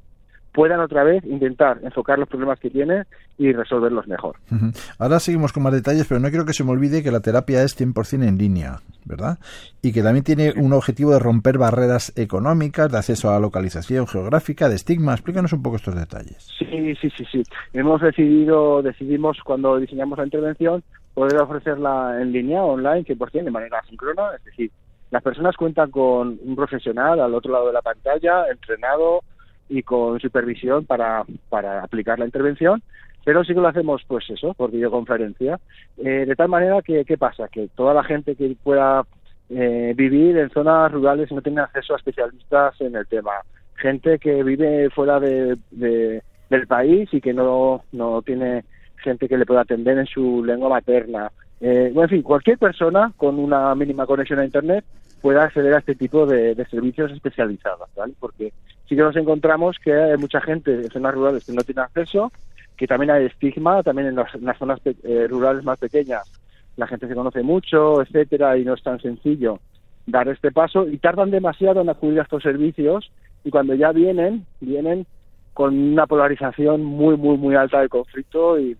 puedan 0.52 0.80
otra 0.80 1.02
vez 1.02 1.24
intentar 1.24 1.78
enfocar 1.82 2.18
los 2.18 2.28
problemas 2.28 2.60
que 2.60 2.70
tiene 2.70 3.04
y 3.38 3.52
resolverlos 3.52 4.06
mejor. 4.06 4.36
Ahora 4.98 5.18
seguimos 5.18 5.52
con 5.52 5.62
más 5.62 5.72
detalles, 5.72 6.06
pero 6.06 6.20
no 6.20 6.28
quiero 6.28 6.44
que 6.44 6.52
se 6.52 6.62
me 6.62 6.72
olvide 6.72 7.02
que 7.02 7.10
la 7.10 7.20
terapia 7.20 7.62
es 7.62 7.78
100% 7.80 8.28
en 8.28 8.38
línea, 8.38 8.80
¿verdad? 9.04 9.38
Y 9.80 9.92
que 9.92 10.02
también 10.02 10.24
tiene 10.24 10.52
un 10.54 10.72
objetivo 10.74 11.12
de 11.12 11.18
romper 11.18 11.58
barreras 11.58 12.12
económicas, 12.16 12.92
de 12.92 12.98
acceso 12.98 13.30
a 13.30 13.32
la 13.32 13.40
localización 13.40 14.06
geográfica, 14.06 14.68
de 14.68 14.76
estigma. 14.76 15.14
Explícanos 15.14 15.52
un 15.54 15.62
poco 15.62 15.76
estos 15.76 15.94
detalles. 15.94 16.48
Sí, 16.58 16.94
sí, 17.00 17.10
sí, 17.16 17.24
sí. 17.32 17.42
Hemos 17.72 18.02
decidido, 18.02 18.82
decidimos 18.82 19.38
cuando 19.42 19.78
diseñamos 19.78 20.18
la 20.18 20.24
intervención, 20.24 20.82
poder 21.14 21.40
ofrecerla 21.40 22.20
en 22.20 22.32
línea, 22.32 22.62
online, 22.62 23.04
100% 23.04 23.44
de 23.44 23.50
manera 23.50 23.82
síncrona, 23.88 24.34
es 24.36 24.44
decir, 24.44 24.70
las 25.12 25.22
personas 25.22 25.56
cuentan 25.56 25.90
con 25.90 26.40
un 26.42 26.56
profesional 26.56 27.20
al 27.20 27.34
otro 27.34 27.52
lado 27.52 27.66
de 27.68 27.74
la 27.74 27.82
pantalla, 27.82 28.46
entrenado, 28.50 29.22
y 29.68 29.82
con 29.82 30.18
supervisión 30.20 30.84
para, 30.84 31.24
para 31.48 31.84
aplicar 31.84 32.18
la 32.18 32.24
intervención, 32.24 32.82
pero 33.24 33.44
sí 33.44 33.54
que 33.54 33.60
lo 33.60 33.68
hacemos, 33.68 34.02
pues 34.06 34.28
eso, 34.30 34.54
por 34.54 34.70
videoconferencia, 34.70 35.60
eh, 35.98 36.24
de 36.26 36.34
tal 36.34 36.48
manera 36.48 36.82
que, 36.82 37.04
¿qué 37.04 37.16
pasa? 37.16 37.48
Que 37.48 37.68
toda 37.74 37.94
la 37.94 38.04
gente 38.04 38.36
que 38.36 38.56
pueda 38.62 39.04
eh, 39.50 39.92
vivir 39.96 40.36
en 40.38 40.50
zonas 40.50 40.90
rurales 40.90 41.30
no 41.30 41.42
tiene 41.42 41.60
acceso 41.60 41.92
a 41.92 41.98
especialistas 41.98 42.80
en 42.80 42.96
el 42.96 43.06
tema, 43.06 43.32
gente 43.76 44.18
que 44.18 44.42
vive 44.42 44.90
fuera 44.90 45.20
de, 45.20 45.56
del 45.70 46.66
país 46.66 47.08
y 47.12 47.20
que 47.20 47.32
no, 47.32 47.84
no 47.92 48.22
tiene 48.22 48.64
gente 48.96 49.28
que 49.28 49.36
le 49.36 49.46
pueda 49.46 49.60
atender 49.60 49.98
en 49.98 50.06
su 50.06 50.44
lengua 50.44 50.70
materna. 50.70 51.30
Eh, 51.60 51.90
bueno, 51.94 52.04
en 52.04 52.08
fin, 52.08 52.22
cualquier 52.22 52.58
persona 52.58 53.12
con 53.16 53.38
una 53.38 53.74
mínima 53.74 54.06
conexión 54.06 54.40
a 54.40 54.44
Internet 54.44 54.84
pueda 55.22 55.44
acceder 55.44 55.72
a 55.74 55.78
este 55.78 55.94
tipo 55.94 56.26
de, 56.26 56.54
servicios 56.70 57.10
especializados, 57.12 57.88
¿vale? 57.96 58.12
Porque 58.20 58.52
sí 58.88 58.96
que 58.96 59.02
nos 59.02 59.16
encontramos 59.16 59.78
que 59.82 59.94
hay 59.94 60.18
mucha 60.18 60.40
gente 60.40 60.74
en 60.74 60.90
zonas 60.90 61.14
rurales 61.14 61.44
que 61.44 61.52
no 61.52 61.62
tiene 61.62 61.80
acceso, 61.80 62.30
que 62.76 62.86
también 62.86 63.12
hay 63.12 63.26
estigma, 63.26 63.82
también 63.82 64.08
en, 64.08 64.16
las 64.16 64.58
zonas 64.58 64.80
eh, 64.84 65.26
rurales 65.30 65.64
más 65.64 65.78
pequeñas 65.78 66.28
la 66.76 66.86
gente 66.86 67.08
se 67.08 67.14
conoce 67.14 67.42
mucho, 67.42 68.02
etcétera, 68.02 68.56
y 68.56 68.64
no 68.64 68.74
es 68.74 68.82
tan 68.82 69.00
sencillo 69.00 69.60
dar 70.06 70.28
este 70.28 70.50
paso 70.50 70.88
y 70.88 70.98
tardan 70.98 71.30
demasiado 71.30 71.80
en 71.80 71.88
acudir 71.88 72.18
a 72.20 72.22
estos 72.24 72.42
servicios 72.42 73.10
y 73.44 73.50
cuando 73.50 73.74
ya 73.74 73.92
vienen, 73.92 74.46
vienen 74.60 75.06
con 75.54 75.76
una 75.76 76.06
polarización 76.06 76.82
muy, 76.82 77.16
muy, 77.16 77.36
muy 77.36 77.54
alta 77.54 77.80
del 77.80 77.88
conflicto 77.88 78.58
y 78.58 78.76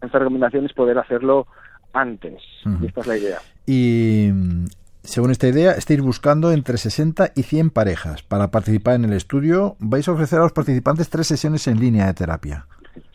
nuestra 0.00 0.20
recomendación 0.20 0.64
es 0.64 0.72
poder 0.72 0.98
hacerlo 0.98 1.46
antes. 1.92 2.42
Y 2.80 2.86
esta 2.86 3.02
es 3.02 3.06
la 3.06 3.18
idea. 3.18 3.38
Y 3.66 4.30
según 5.02 5.30
esta 5.30 5.48
idea, 5.48 5.72
estáis 5.72 6.00
buscando 6.00 6.52
entre 6.52 6.76
60 6.76 7.32
y 7.34 7.42
100 7.42 7.70
parejas. 7.70 8.22
Para 8.22 8.50
participar 8.50 8.96
en 8.96 9.04
el 9.04 9.12
estudio, 9.14 9.76
vais 9.78 10.06
a 10.08 10.12
ofrecer 10.12 10.38
a 10.38 10.42
los 10.42 10.52
participantes 10.52 11.08
tres 11.08 11.26
sesiones 11.26 11.66
en 11.66 11.80
línea 11.80 12.06
de 12.06 12.14
terapia. 12.14 12.66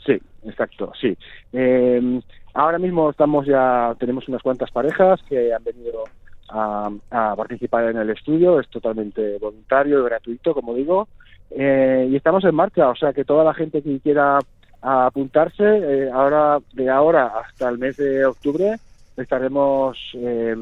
Sí, 0.06 0.20
exacto, 0.44 0.92
sí. 1.00 1.18
Eh, 1.54 2.22
ahora 2.54 2.80
mismo 2.80 3.10
estamos 3.10 3.46
ya, 3.46 3.96
tenemos 4.00 4.28
unas 4.28 4.42
cuantas 4.42 4.72
parejas 4.72 5.22
que 5.30 5.54
han 5.54 5.64
venido 5.64 6.04
a, 6.50 6.90
participar 7.36 7.90
en 7.90 7.98
el 7.98 8.10
estudio. 8.10 8.60
Es 8.60 8.68
totalmente 8.70 9.38
voluntario 9.40 10.02
y 10.02 10.06
gratuito, 10.06 10.54
como 10.54 10.74
digo. 10.74 11.08
Eh, 11.52 12.08
y 12.10 12.16
estamos 12.16 12.44
en 12.44 12.56
marcha, 12.56 12.90
o 12.90 12.96
sea 12.96 13.14
que 13.14 13.24
toda 13.24 13.44
la 13.44 13.54
gente 13.54 13.82
que 13.82 14.00
quiera 14.00 14.40
apuntarse, 14.82 15.64
eh, 15.64 16.10
ahora 16.12 16.60
de 16.74 16.90
ahora 16.90 17.32
hasta 17.40 17.70
el 17.70 17.78
mes 17.78 17.98
de 17.98 18.26
octubre 18.26 18.76
estaremos 19.18 19.98
eh, 20.16 20.56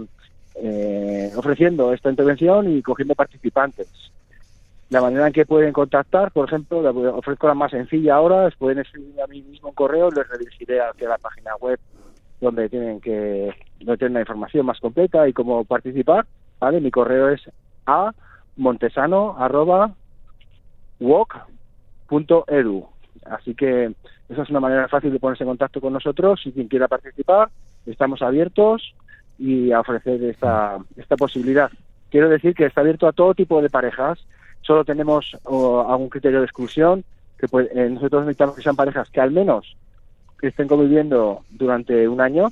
ofreciendo 1.36 1.94
esta 1.94 2.10
intervención 2.10 2.76
y 2.76 2.82
cogiendo 2.82 3.16
participantes. 3.16 3.88
La 4.89 5.02
manera 5.02 5.28
en 5.28 5.34
que 5.34 5.46
pueden 5.46 5.74
contactar, 5.74 6.32
por 6.32 6.48
ejemplo, 6.48 6.82
la 6.82 6.92
ofrezco 6.92 7.48
la 7.48 7.56
más 7.56 7.72
sencilla 7.72 8.16
ahora, 8.16 8.48
es 8.48 8.56
pueden 8.56 8.80
escribir 8.80 9.20
a 9.22 9.28
mí 9.28 9.42
mismo 9.42 9.70
un 9.70 9.76
correo, 9.76 10.12
les 10.12 10.28
redirigiré 10.30 10.82
hacia 10.82 11.10
la 11.10 11.18
página 11.18 11.56
web 11.56 11.80
donde 12.39 12.70
tienen 12.70 13.00
que 13.02 13.56
donde 13.80 13.98
tienen 13.98 14.13
la 14.13 14.20
información 14.20 14.66
más 14.66 14.80
completa 14.80 15.28
y 15.28 15.34
cómo 15.34 15.63
participar, 15.66 16.26
¿vale? 16.60 16.80
Mi 16.80 16.92
correo 16.92 17.30
es 17.30 17.42
a 17.86 18.12
montesano 18.56 19.36
Así 23.26 23.56
que 23.56 23.94
esa 24.30 24.44
es 24.44 24.50
una 24.50 24.60
manera 24.60 24.88
fácil 24.88 25.12
de 25.12 25.20
ponerse 25.20 25.44
en 25.44 25.50
contacto 25.50 25.82
con 25.82 25.94
nosotros. 25.94 26.39
Si 26.44 26.52
quien 26.52 26.68
quiera 26.68 26.88
participar, 26.88 27.50
estamos 27.86 28.22
abiertos 28.22 28.94
y 29.38 29.72
a 29.72 29.80
ofrecer 29.80 30.24
esta, 30.24 30.78
esta 30.96 31.15
posibilidad. 31.15 31.72
Quiero 32.10 32.30
decir 32.30 32.54
que 32.54 32.65
está 32.65 32.82
abierto 32.82 33.08
a 33.08 33.13
todo 33.13 33.34
tipo 33.34 33.62
de 33.62 33.69
parejas, 33.69 34.19
solo 34.62 34.86
tenemos 34.86 35.36
algún 35.46 36.10
criterio 36.10 36.39
de 36.39 36.46
exclusión, 36.46 37.04
que 37.38 37.48
eh, 37.76 37.89
nosotros 37.89 38.24
necesitamos 38.24 38.56
que 38.56 38.62
sean 38.62 38.76
parejas 38.76 39.10
que 39.10 39.19
al 39.22 39.32
menos 39.32 39.76
estén 40.41 40.67
conviviendo 40.67 41.43
durante 41.50 42.08
un 42.08 42.22
año, 42.22 42.50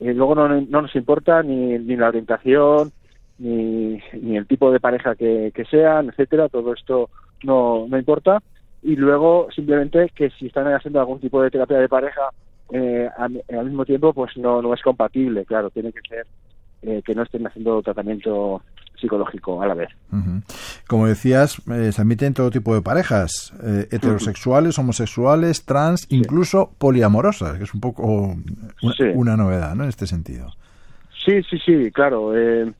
y 0.00 0.12
luego 0.12 0.34
no, 0.34 0.48
no 0.48 0.82
nos 0.82 0.94
importa 0.94 1.42
ni, 1.42 1.78
ni 1.78 1.96
la 1.96 2.08
orientación, 2.08 2.92
ni, 3.38 4.00
ni 4.20 4.36
el 4.36 4.46
tipo 4.46 4.70
de 4.70 4.80
pareja 4.80 5.14
que, 5.14 5.52
que 5.54 5.64
sean, 5.64 6.08
etcétera, 6.08 6.48
todo 6.48 6.72
esto 6.72 7.10
no, 7.44 7.86
no 7.88 7.98
importa. 7.98 8.42
Y 8.82 8.96
luego 8.96 9.48
simplemente 9.54 10.10
que 10.14 10.30
si 10.30 10.46
están 10.46 10.72
haciendo 10.72 11.00
algún 11.00 11.20
tipo 11.20 11.42
de 11.42 11.50
terapia 11.50 11.78
de 11.78 11.88
pareja 11.88 12.30
eh, 12.72 13.08
al, 13.16 13.64
mismo 13.64 13.84
tiempo 13.84 14.12
pues 14.12 14.36
no, 14.36 14.62
no 14.62 14.74
es 14.74 14.82
compatible, 14.82 15.44
claro, 15.44 15.70
tiene 15.70 15.92
que 15.92 16.00
ser 16.08 16.26
eh, 16.82 17.02
que 17.04 17.14
no 17.14 17.22
estén 17.22 17.46
haciendo 17.46 17.82
tratamiento 17.82 18.62
psicológico 19.00 19.62
a 19.62 19.66
la 19.66 19.74
vez. 19.74 19.90
Como 20.86 21.06
decías, 21.06 21.62
eh, 21.70 21.92
se 21.92 22.02
admiten 22.02 22.34
todo 22.34 22.50
tipo 22.50 22.74
de 22.74 22.82
parejas, 22.82 23.52
eh, 23.64 23.88
heterosexuales, 23.90 24.78
homosexuales, 24.78 25.64
trans, 25.64 26.06
incluso 26.10 26.72
poliamorosas, 26.78 27.58
que 27.58 27.64
es 27.64 27.74
un 27.74 27.80
poco 27.80 28.36
una, 28.82 28.94
una, 29.14 29.36
novedad 29.36 29.74
¿no? 29.74 29.84
en 29.84 29.88
este 29.88 30.06
sentido. 30.06 30.52
Sí, 31.24 31.42
sí, 31.42 31.58
sí, 31.58 31.90
claro. 31.92 32.36
Eh, 32.36 32.72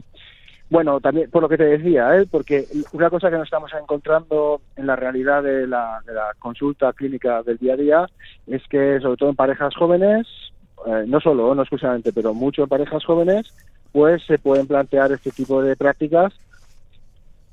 bueno, 0.70 1.00
también 1.00 1.30
por 1.30 1.42
lo 1.42 1.48
que 1.48 1.56
te 1.56 1.64
decía, 1.64 2.18
¿eh? 2.18 2.26
porque 2.30 2.66
una 2.92 3.08
cosa 3.08 3.30
que 3.30 3.36
nos 3.36 3.46
estamos 3.46 3.72
encontrando 3.72 4.60
en 4.76 4.86
la 4.86 4.96
realidad 4.96 5.42
de 5.42 5.66
la, 5.66 6.00
de 6.06 6.12
la 6.12 6.34
consulta 6.38 6.92
clínica 6.92 7.42
del 7.42 7.56
día 7.56 7.74
a 7.74 7.76
día 7.76 8.06
es 8.46 8.62
que, 8.68 9.00
sobre 9.00 9.16
todo 9.16 9.30
en 9.30 9.36
parejas 9.36 9.74
jóvenes, 9.74 10.26
eh, 10.86 11.04
no 11.06 11.20
solo, 11.20 11.54
no 11.54 11.62
exclusivamente, 11.62 12.12
pero 12.12 12.34
mucho 12.34 12.62
en 12.62 12.68
parejas 12.68 13.04
jóvenes, 13.04 13.54
pues 13.92 14.22
se 14.26 14.38
pueden 14.38 14.66
plantear 14.66 15.10
este 15.10 15.30
tipo 15.30 15.62
de 15.62 15.74
prácticas, 15.74 16.34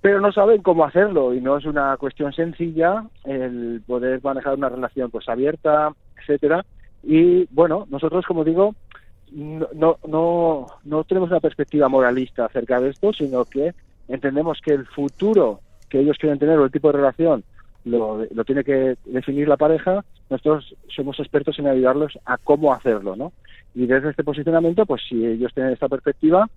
pero 0.02 0.20
no 0.20 0.32
saben 0.34 0.62
cómo 0.62 0.84
hacerlo 0.84 1.34
y 1.34 1.40
no 1.40 1.58
es 1.58 1.66
una 1.66 1.96
cuestión 1.98 2.34
sencilla 2.34 3.06
el 3.24 3.82
poder 3.88 4.22
manejar 4.24 4.56
una 4.56 4.70
relación 4.70 5.10
pues 5.10 5.28
abierta, 5.30 5.94
etcétera. 6.20 6.66
Y 7.02 7.46
bueno, 7.52 7.88
nosotros, 7.90 8.26
como 8.26 8.44
digo, 8.44 8.76
no, 9.32 9.98
no, 10.08 10.68
no, 10.84 11.04
tenemos 11.04 11.30
una 11.30 11.40
perspectiva 11.40 11.90
moralista 11.90 12.46
acerca 12.46 12.80
de 12.80 12.90
esto, 12.90 13.14
sino 13.14 13.46
que 13.46 13.74
entendemos 14.08 14.60
que 14.64 14.74
el 14.74 14.86
futuro 14.86 15.60
que 15.90 16.00
ellos 16.00 16.18
quieren 16.18 16.40
tener 16.40 16.58
o 16.58 16.66
el 16.66 16.72
tipo 16.72 16.92
de 16.92 16.98
relación 16.98 17.44
lo, 17.86 18.26
lo 18.32 18.44
tiene 18.46 18.64
que 18.64 18.98
definir 19.06 19.48
la 19.48 19.58
pareja, 19.58 20.04
nosotros 20.30 20.76
somos 20.88 21.20
expertos 21.20 21.60
en 21.60 21.68
ayudarlos 21.68 22.18
a 22.26 22.38
cómo 22.38 22.74
hacerlo, 22.74 23.16
¿no? 23.16 23.32
Y 23.76 23.86
desde 23.86 24.10
este 24.10 24.24
posicionamiento, 24.24 24.86
pues 24.86 25.04
si 25.08 25.26
ellos 25.26 25.54
tienen 25.54 25.74
esta 25.74 25.88
perspectiva, 25.88 26.50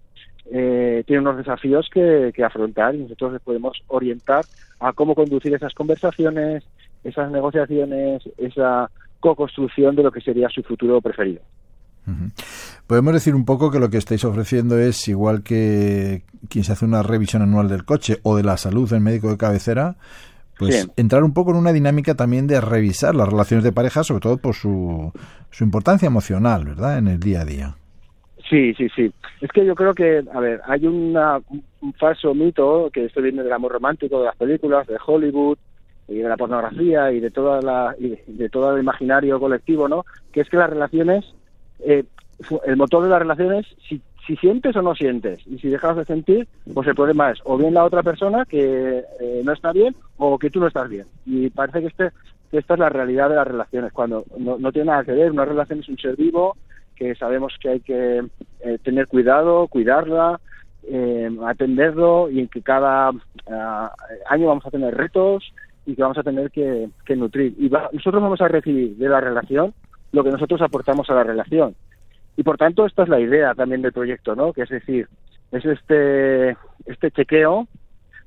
eh, 0.50 1.02
tienen 1.06 1.26
unos 1.26 1.36
desafíos 1.36 1.88
que, 1.92 2.32
que 2.34 2.44
afrontar 2.44 2.94
y 2.94 2.98
nosotros 2.98 3.34
les 3.34 3.42
podemos 3.42 3.82
orientar 3.88 4.46
a 4.80 4.92
cómo 4.92 5.14
conducir 5.14 5.52
esas 5.54 5.74
conversaciones, 5.74 6.64
esas 7.04 7.30
negociaciones, 7.30 8.22
esa 8.38 8.90
co-construcción 9.20 9.96
de 9.96 10.04
lo 10.04 10.12
que 10.12 10.20
sería 10.20 10.48
su 10.48 10.62
futuro 10.62 11.00
preferido. 11.00 11.42
Podemos 12.86 13.12
decir 13.14 13.34
un 13.34 13.44
poco 13.44 13.70
que 13.70 13.78
lo 13.78 13.90
que 13.90 13.98
estáis 13.98 14.24
ofreciendo 14.24 14.78
es 14.78 15.08
igual 15.08 15.42
que 15.42 16.22
quien 16.48 16.64
se 16.64 16.72
hace 16.72 16.84
una 16.84 17.02
revisión 17.02 17.42
anual 17.42 17.68
del 17.68 17.84
coche 17.84 18.18
o 18.22 18.36
de 18.36 18.42
la 18.42 18.56
salud 18.56 18.88
del 18.88 19.00
médico 19.00 19.30
de 19.30 19.36
cabecera, 19.36 19.96
pues 20.58 20.88
entrar 20.96 21.22
un 21.22 21.34
poco 21.34 21.52
en 21.52 21.58
una 21.58 21.72
dinámica 21.72 22.14
también 22.14 22.46
de 22.46 22.60
revisar 22.60 23.14
las 23.14 23.28
relaciones 23.28 23.64
de 23.64 23.72
pareja, 23.72 24.02
sobre 24.02 24.20
todo 24.20 24.38
por 24.38 24.54
su, 24.54 25.12
su 25.50 25.64
importancia 25.64 26.06
emocional, 26.06 26.64
¿verdad? 26.64 26.98
En 26.98 27.08
el 27.08 27.20
día 27.20 27.42
a 27.42 27.44
día. 27.44 27.76
Sí, 28.48 28.74
sí, 28.74 28.88
sí. 28.96 29.12
Es 29.40 29.50
que 29.52 29.64
yo 29.64 29.74
creo 29.74 29.94
que, 29.94 30.24
a 30.32 30.40
ver, 30.40 30.60
hay 30.66 30.86
una, 30.86 31.38
un 31.80 31.92
falso 31.94 32.34
mito 32.34 32.90
que 32.92 33.04
esto 33.04 33.20
viene 33.20 33.42
del 33.42 33.52
amor 33.52 33.72
romántico, 33.72 34.18
de 34.20 34.26
las 34.26 34.36
películas, 34.36 34.86
de 34.86 34.96
Hollywood, 35.04 35.58
y 36.08 36.16
de 36.16 36.28
la 36.28 36.36
pornografía 36.36 37.12
y 37.12 37.20
de 37.20 37.30
toda 37.30 37.60
la 37.60 37.94
de 37.98 38.48
todo 38.48 38.74
el 38.74 38.82
imaginario 38.82 39.38
colectivo, 39.38 39.88
¿no? 39.88 40.04
Que 40.32 40.40
es 40.40 40.48
que 40.48 40.56
las 40.56 40.70
relaciones, 40.70 41.24
eh, 41.80 42.04
el 42.66 42.76
motor 42.76 43.04
de 43.04 43.10
las 43.10 43.20
relaciones, 43.20 43.66
si, 43.88 44.00
si 44.26 44.36
sientes 44.36 44.76
o 44.76 44.82
no 44.82 44.94
sientes 44.94 45.40
y 45.46 45.58
si 45.58 45.68
dejas 45.68 45.96
de 45.96 46.04
sentir, 46.04 46.46
pues 46.72 46.86
el 46.86 46.94
problema 46.94 47.30
es 47.30 47.40
o 47.44 47.56
bien 47.56 47.74
la 47.74 47.84
otra 47.84 48.02
persona 48.02 48.44
que 48.44 49.04
eh, 49.20 49.42
no 49.44 49.52
está 49.52 49.72
bien 49.72 49.96
o 50.16 50.38
que 50.38 50.50
tú 50.50 50.60
no 50.60 50.66
estás 50.66 50.88
bien. 50.88 51.06
Y 51.26 51.50
parece 51.50 51.80
que 51.80 51.86
este 51.86 52.10
que 52.50 52.58
esta 52.58 52.74
es 52.74 52.80
la 52.80 52.88
realidad 52.88 53.28
de 53.28 53.36
las 53.36 53.46
relaciones, 53.46 53.92
cuando 53.92 54.24
no, 54.38 54.56
no 54.58 54.72
tiene 54.72 54.86
nada 54.86 55.04
que 55.04 55.12
ver, 55.12 55.30
una 55.30 55.44
relación 55.44 55.80
es 55.80 55.88
un 55.90 55.98
ser 55.98 56.16
vivo 56.16 56.56
que 56.98 57.14
sabemos 57.14 57.54
que 57.60 57.68
hay 57.68 57.80
que 57.80 58.24
eh, 58.60 58.78
tener 58.82 59.06
cuidado, 59.06 59.68
cuidarla, 59.68 60.40
eh, 60.82 61.30
atenderlo 61.46 62.28
y 62.28 62.46
que 62.48 62.60
cada 62.60 63.12
ah, 63.50 63.92
año 64.28 64.48
vamos 64.48 64.66
a 64.66 64.70
tener 64.70 64.96
retos 64.96 65.52
y 65.86 65.94
que 65.94 66.02
vamos 66.02 66.18
a 66.18 66.22
tener 66.22 66.50
que, 66.50 66.90
nutrir. 67.16 67.54
Y 67.58 67.70
nosotros 67.70 68.22
vamos 68.22 68.40
a 68.40 68.48
recibir 68.48 68.96
de 68.96 69.08
la 69.08 69.20
relación 69.20 69.72
lo 70.12 70.24
que 70.24 70.30
nosotros 70.30 70.60
aportamos 70.62 71.08
a 71.10 71.14
la 71.14 71.24
relación. 71.24 71.74
Y 72.36 72.42
por 72.42 72.56
tanto, 72.56 72.86
esta 72.86 73.02
es 73.02 73.08
la 73.08 73.20
idea 73.20 73.54
también 73.54 73.82
del 73.82 73.92
proyecto, 73.92 74.34
¿no? 74.34 74.52
Que 74.52 74.62
es 74.62 74.68
decir, 74.68 75.08
es 75.50 75.64
este, 75.64 76.56
este 76.86 77.10
chequeo 77.10 77.66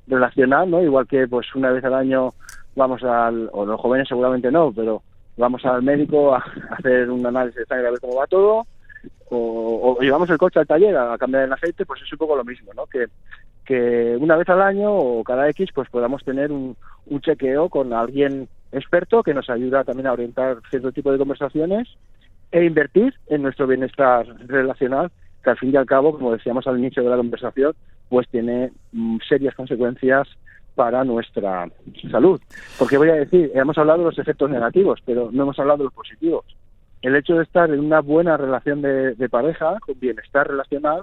relacional, 0.06 0.70
¿no? 0.70 0.82
Igual 0.82 1.06
que 1.06 1.26
pues 1.26 1.54
una 1.54 1.70
vez 1.70 1.84
al 1.84 1.94
año 1.94 2.34
vamos 2.74 3.02
al, 3.04 3.48
o 3.52 3.64
los 3.64 3.80
jóvenes 3.80 4.08
seguramente 4.08 4.50
no, 4.50 4.72
pero 4.72 5.02
vamos 5.36 5.64
al 5.64 5.82
médico 5.82 6.34
a 6.34 6.44
hacer 6.70 7.10
un 7.10 7.24
análisis 7.26 7.60
de 7.60 7.66
sangre 7.66 7.88
a 7.88 7.90
ver 7.90 8.00
cómo 8.00 8.16
va 8.16 8.26
todo, 8.26 8.66
o, 9.30 9.98
llevamos 10.00 10.28
el 10.28 10.38
coche 10.38 10.60
al 10.60 10.66
taller 10.66 10.96
a, 10.96 11.16
cambiar 11.16 11.44
el 11.44 11.52
aceite, 11.52 11.86
pues 11.86 12.02
es 12.02 12.12
un 12.12 12.18
poco 12.18 12.36
lo 12.36 12.44
mismo, 12.44 12.72
¿no? 12.74 12.86
Que, 12.86 13.06
que 13.64 14.16
una 14.20 14.36
vez 14.36 14.48
al 14.48 14.60
año 14.60 14.92
o 14.92 15.24
cada 15.24 15.48
X 15.48 15.70
pues 15.74 15.88
podamos 15.88 16.22
tener 16.22 16.52
un, 16.52 16.76
un 17.06 17.20
chequeo 17.20 17.68
con 17.68 17.92
alguien 17.92 18.48
experto 18.72 19.22
que 19.22 19.34
nos 19.34 19.48
ayuda 19.50 19.84
también 19.84 20.06
a 20.06 20.12
orientar 20.12 20.58
cierto 20.70 20.92
tipo 20.92 21.12
de 21.12 21.18
conversaciones 21.18 21.88
e 22.50 22.64
invertir 22.64 23.14
en 23.28 23.42
nuestro 23.42 23.66
bienestar 23.66 24.26
relacional, 24.46 25.10
que 25.42 25.50
al 25.50 25.58
fin 25.58 25.72
y 25.72 25.76
al 25.76 25.86
cabo, 25.86 26.12
como 26.12 26.32
decíamos 26.32 26.66
al 26.66 26.78
inicio 26.78 27.02
de 27.02 27.10
la 27.10 27.16
conversación, 27.16 27.74
pues 28.08 28.28
tiene 28.28 28.72
mm, 28.92 29.18
serias 29.28 29.54
consecuencias 29.54 30.28
para 30.74 31.04
nuestra 31.04 31.68
salud. 32.10 32.40
Porque 32.78 32.98
voy 32.98 33.10
a 33.10 33.14
decir, 33.14 33.50
hemos 33.54 33.76
hablado 33.78 34.00
de 34.00 34.04
los 34.06 34.18
efectos 34.18 34.50
negativos, 34.50 35.00
pero 35.04 35.30
no 35.32 35.42
hemos 35.44 35.58
hablado 35.58 35.78
de 35.78 35.84
los 35.84 35.92
positivos. 35.92 36.44
El 37.02 37.16
hecho 37.16 37.34
de 37.34 37.42
estar 37.42 37.70
en 37.70 37.80
una 37.80 38.00
buena 38.00 38.36
relación 38.36 38.80
de, 38.80 39.28
pareja, 39.30 39.78
con 39.80 39.98
bienestar 39.98 40.48
relacional, 40.48 41.02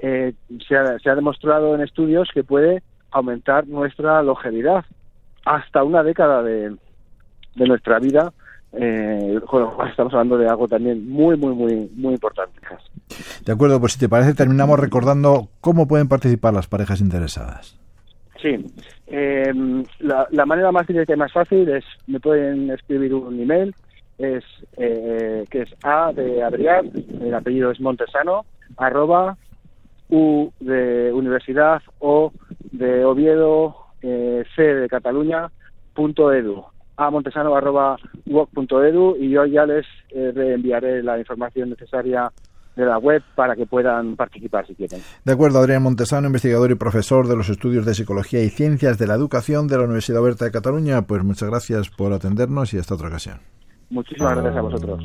eh, 0.00 0.32
se, 0.66 0.76
ha, 0.76 1.14
demostrado 1.14 1.74
en 1.74 1.80
estudios 1.80 2.28
que 2.32 2.44
puede 2.44 2.82
aumentar 3.10 3.66
nuestra 3.66 4.22
longevidad 4.22 4.84
hasta 5.44 5.82
una 5.84 6.02
década 6.02 6.42
de, 6.42 6.76
nuestra 7.56 7.98
vida. 7.98 8.32
Eh, 8.72 9.40
estamos 9.88 10.12
hablando 10.12 10.36
de 10.36 10.48
algo 10.48 10.68
también 10.68 11.08
muy, 11.08 11.36
muy, 11.36 11.54
muy, 11.54 11.90
muy 11.94 12.14
importante. 12.14 12.60
De 13.44 13.52
acuerdo, 13.52 13.80
pues 13.80 13.92
si 13.92 13.98
te 13.98 14.08
parece, 14.08 14.34
terminamos 14.34 14.78
recordando 14.78 15.48
cómo 15.60 15.88
pueden 15.88 16.08
participar 16.08 16.52
las 16.54 16.66
parejas 16.66 17.00
interesadas. 17.00 17.78
Sí, 18.40 18.64
eh, 19.08 19.52
la, 19.98 20.46
manera 20.46 20.70
más 20.70 20.86
directa 20.86 21.14
y 21.14 21.16
más 21.16 21.32
fácil 21.32 21.68
es, 21.70 21.84
me 22.06 22.20
pueden 22.20 22.70
escribir 22.70 23.14
un 23.14 23.40
email, 23.40 23.74
es 24.18 24.44
eh, 24.76 25.44
que 25.50 25.62
es 25.62 25.70
A 25.82 26.12
de 26.12 26.42
Adrián, 26.42 26.90
el 27.20 27.34
apellido 27.34 27.70
es 27.70 27.80
Montesano, 27.80 28.44
arroba 28.76 29.36
U 30.08 30.50
de 30.60 31.12
Universidad 31.12 31.82
o 31.98 32.32
de 32.70 33.04
Oviedo, 33.04 33.76
eh, 34.02 34.44
C 34.54 34.62
de 34.62 34.88
Cataluña, 34.88 35.50
punto 35.94 36.32
edu. 36.32 36.64
A 36.98 37.10
montesano 37.10 37.54
arroba 37.54 37.96
punto 38.52 38.82
edu 38.82 39.16
y 39.16 39.30
yo 39.30 39.46
ya 39.46 39.64
les 39.64 39.86
eh, 40.10 40.32
reenviaré 40.34 41.02
la 41.02 41.16
información 41.16 41.70
necesaria 41.70 42.30
de 42.74 42.84
la 42.84 42.98
web 42.98 43.22
para 43.36 43.54
que 43.54 43.66
puedan 43.66 44.16
participar 44.16 44.66
si 44.66 44.74
quieren. 44.74 45.00
De 45.24 45.32
acuerdo, 45.32 45.60
Adrián 45.60 45.82
Montesano, 45.82 46.26
investigador 46.26 46.72
y 46.72 46.74
profesor 46.74 47.28
de 47.28 47.36
los 47.36 47.48
estudios 47.48 47.86
de 47.86 47.94
Psicología 47.94 48.42
y 48.42 48.50
Ciencias 48.50 48.98
de 48.98 49.06
la 49.06 49.14
Educación 49.14 49.68
de 49.68 49.78
la 49.78 49.84
Universidad 49.84 50.20
Abierta 50.20 50.44
de 50.44 50.50
Cataluña, 50.50 51.02
pues 51.02 51.22
muchas 51.22 51.48
gracias 51.48 51.88
por 51.88 52.12
atendernos 52.12 52.74
y 52.74 52.78
hasta 52.78 52.94
otra 52.94 53.08
ocasión. 53.08 53.38
Muchísimas 53.90 54.34
gracias 54.34 54.56
a 54.56 54.60
vosotros. 54.60 55.04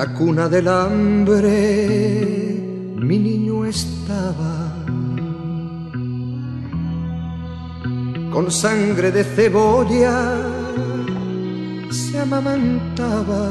la 0.00 0.14
cuna 0.14 0.48
del 0.48 0.66
hambre 0.66 1.46
mi 2.96 3.18
niño 3.18 3.66
estaba 3.66 4.72
con 8.32 8.50
sangre 8.50 9.10
de 9.10 9.22
cebolla, 9.24 10.16
se 11.90 12.18
amamantaba. 12.18 13.44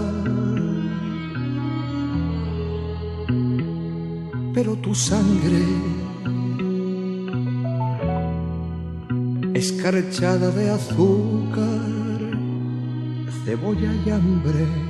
Pero 4.56 4.72
tu 4.78 4.96
sangre, 4.96 5.64
escarchada 9.54 10.50
de 10.50 10.66
azúcar, 10.72 11.90
cebolla 13.46 13.92
y 14.04 14.10
hambre 14.10 14.90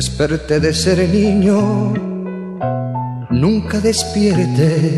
Desperté 0.00 0.60
de 0.60 0.72
ser 0.72 0.98
niño, 1.10 1.92
nunca 3.28 3.80
despiertes. 3.80 4.96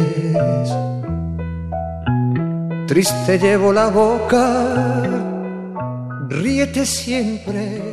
Triste 2.86 3.36
llevo 3.36 3.72
la 3.72 3.88
boca, 3.88 5.02
ríete 6.28 6.86
siempre. 6.86 7.91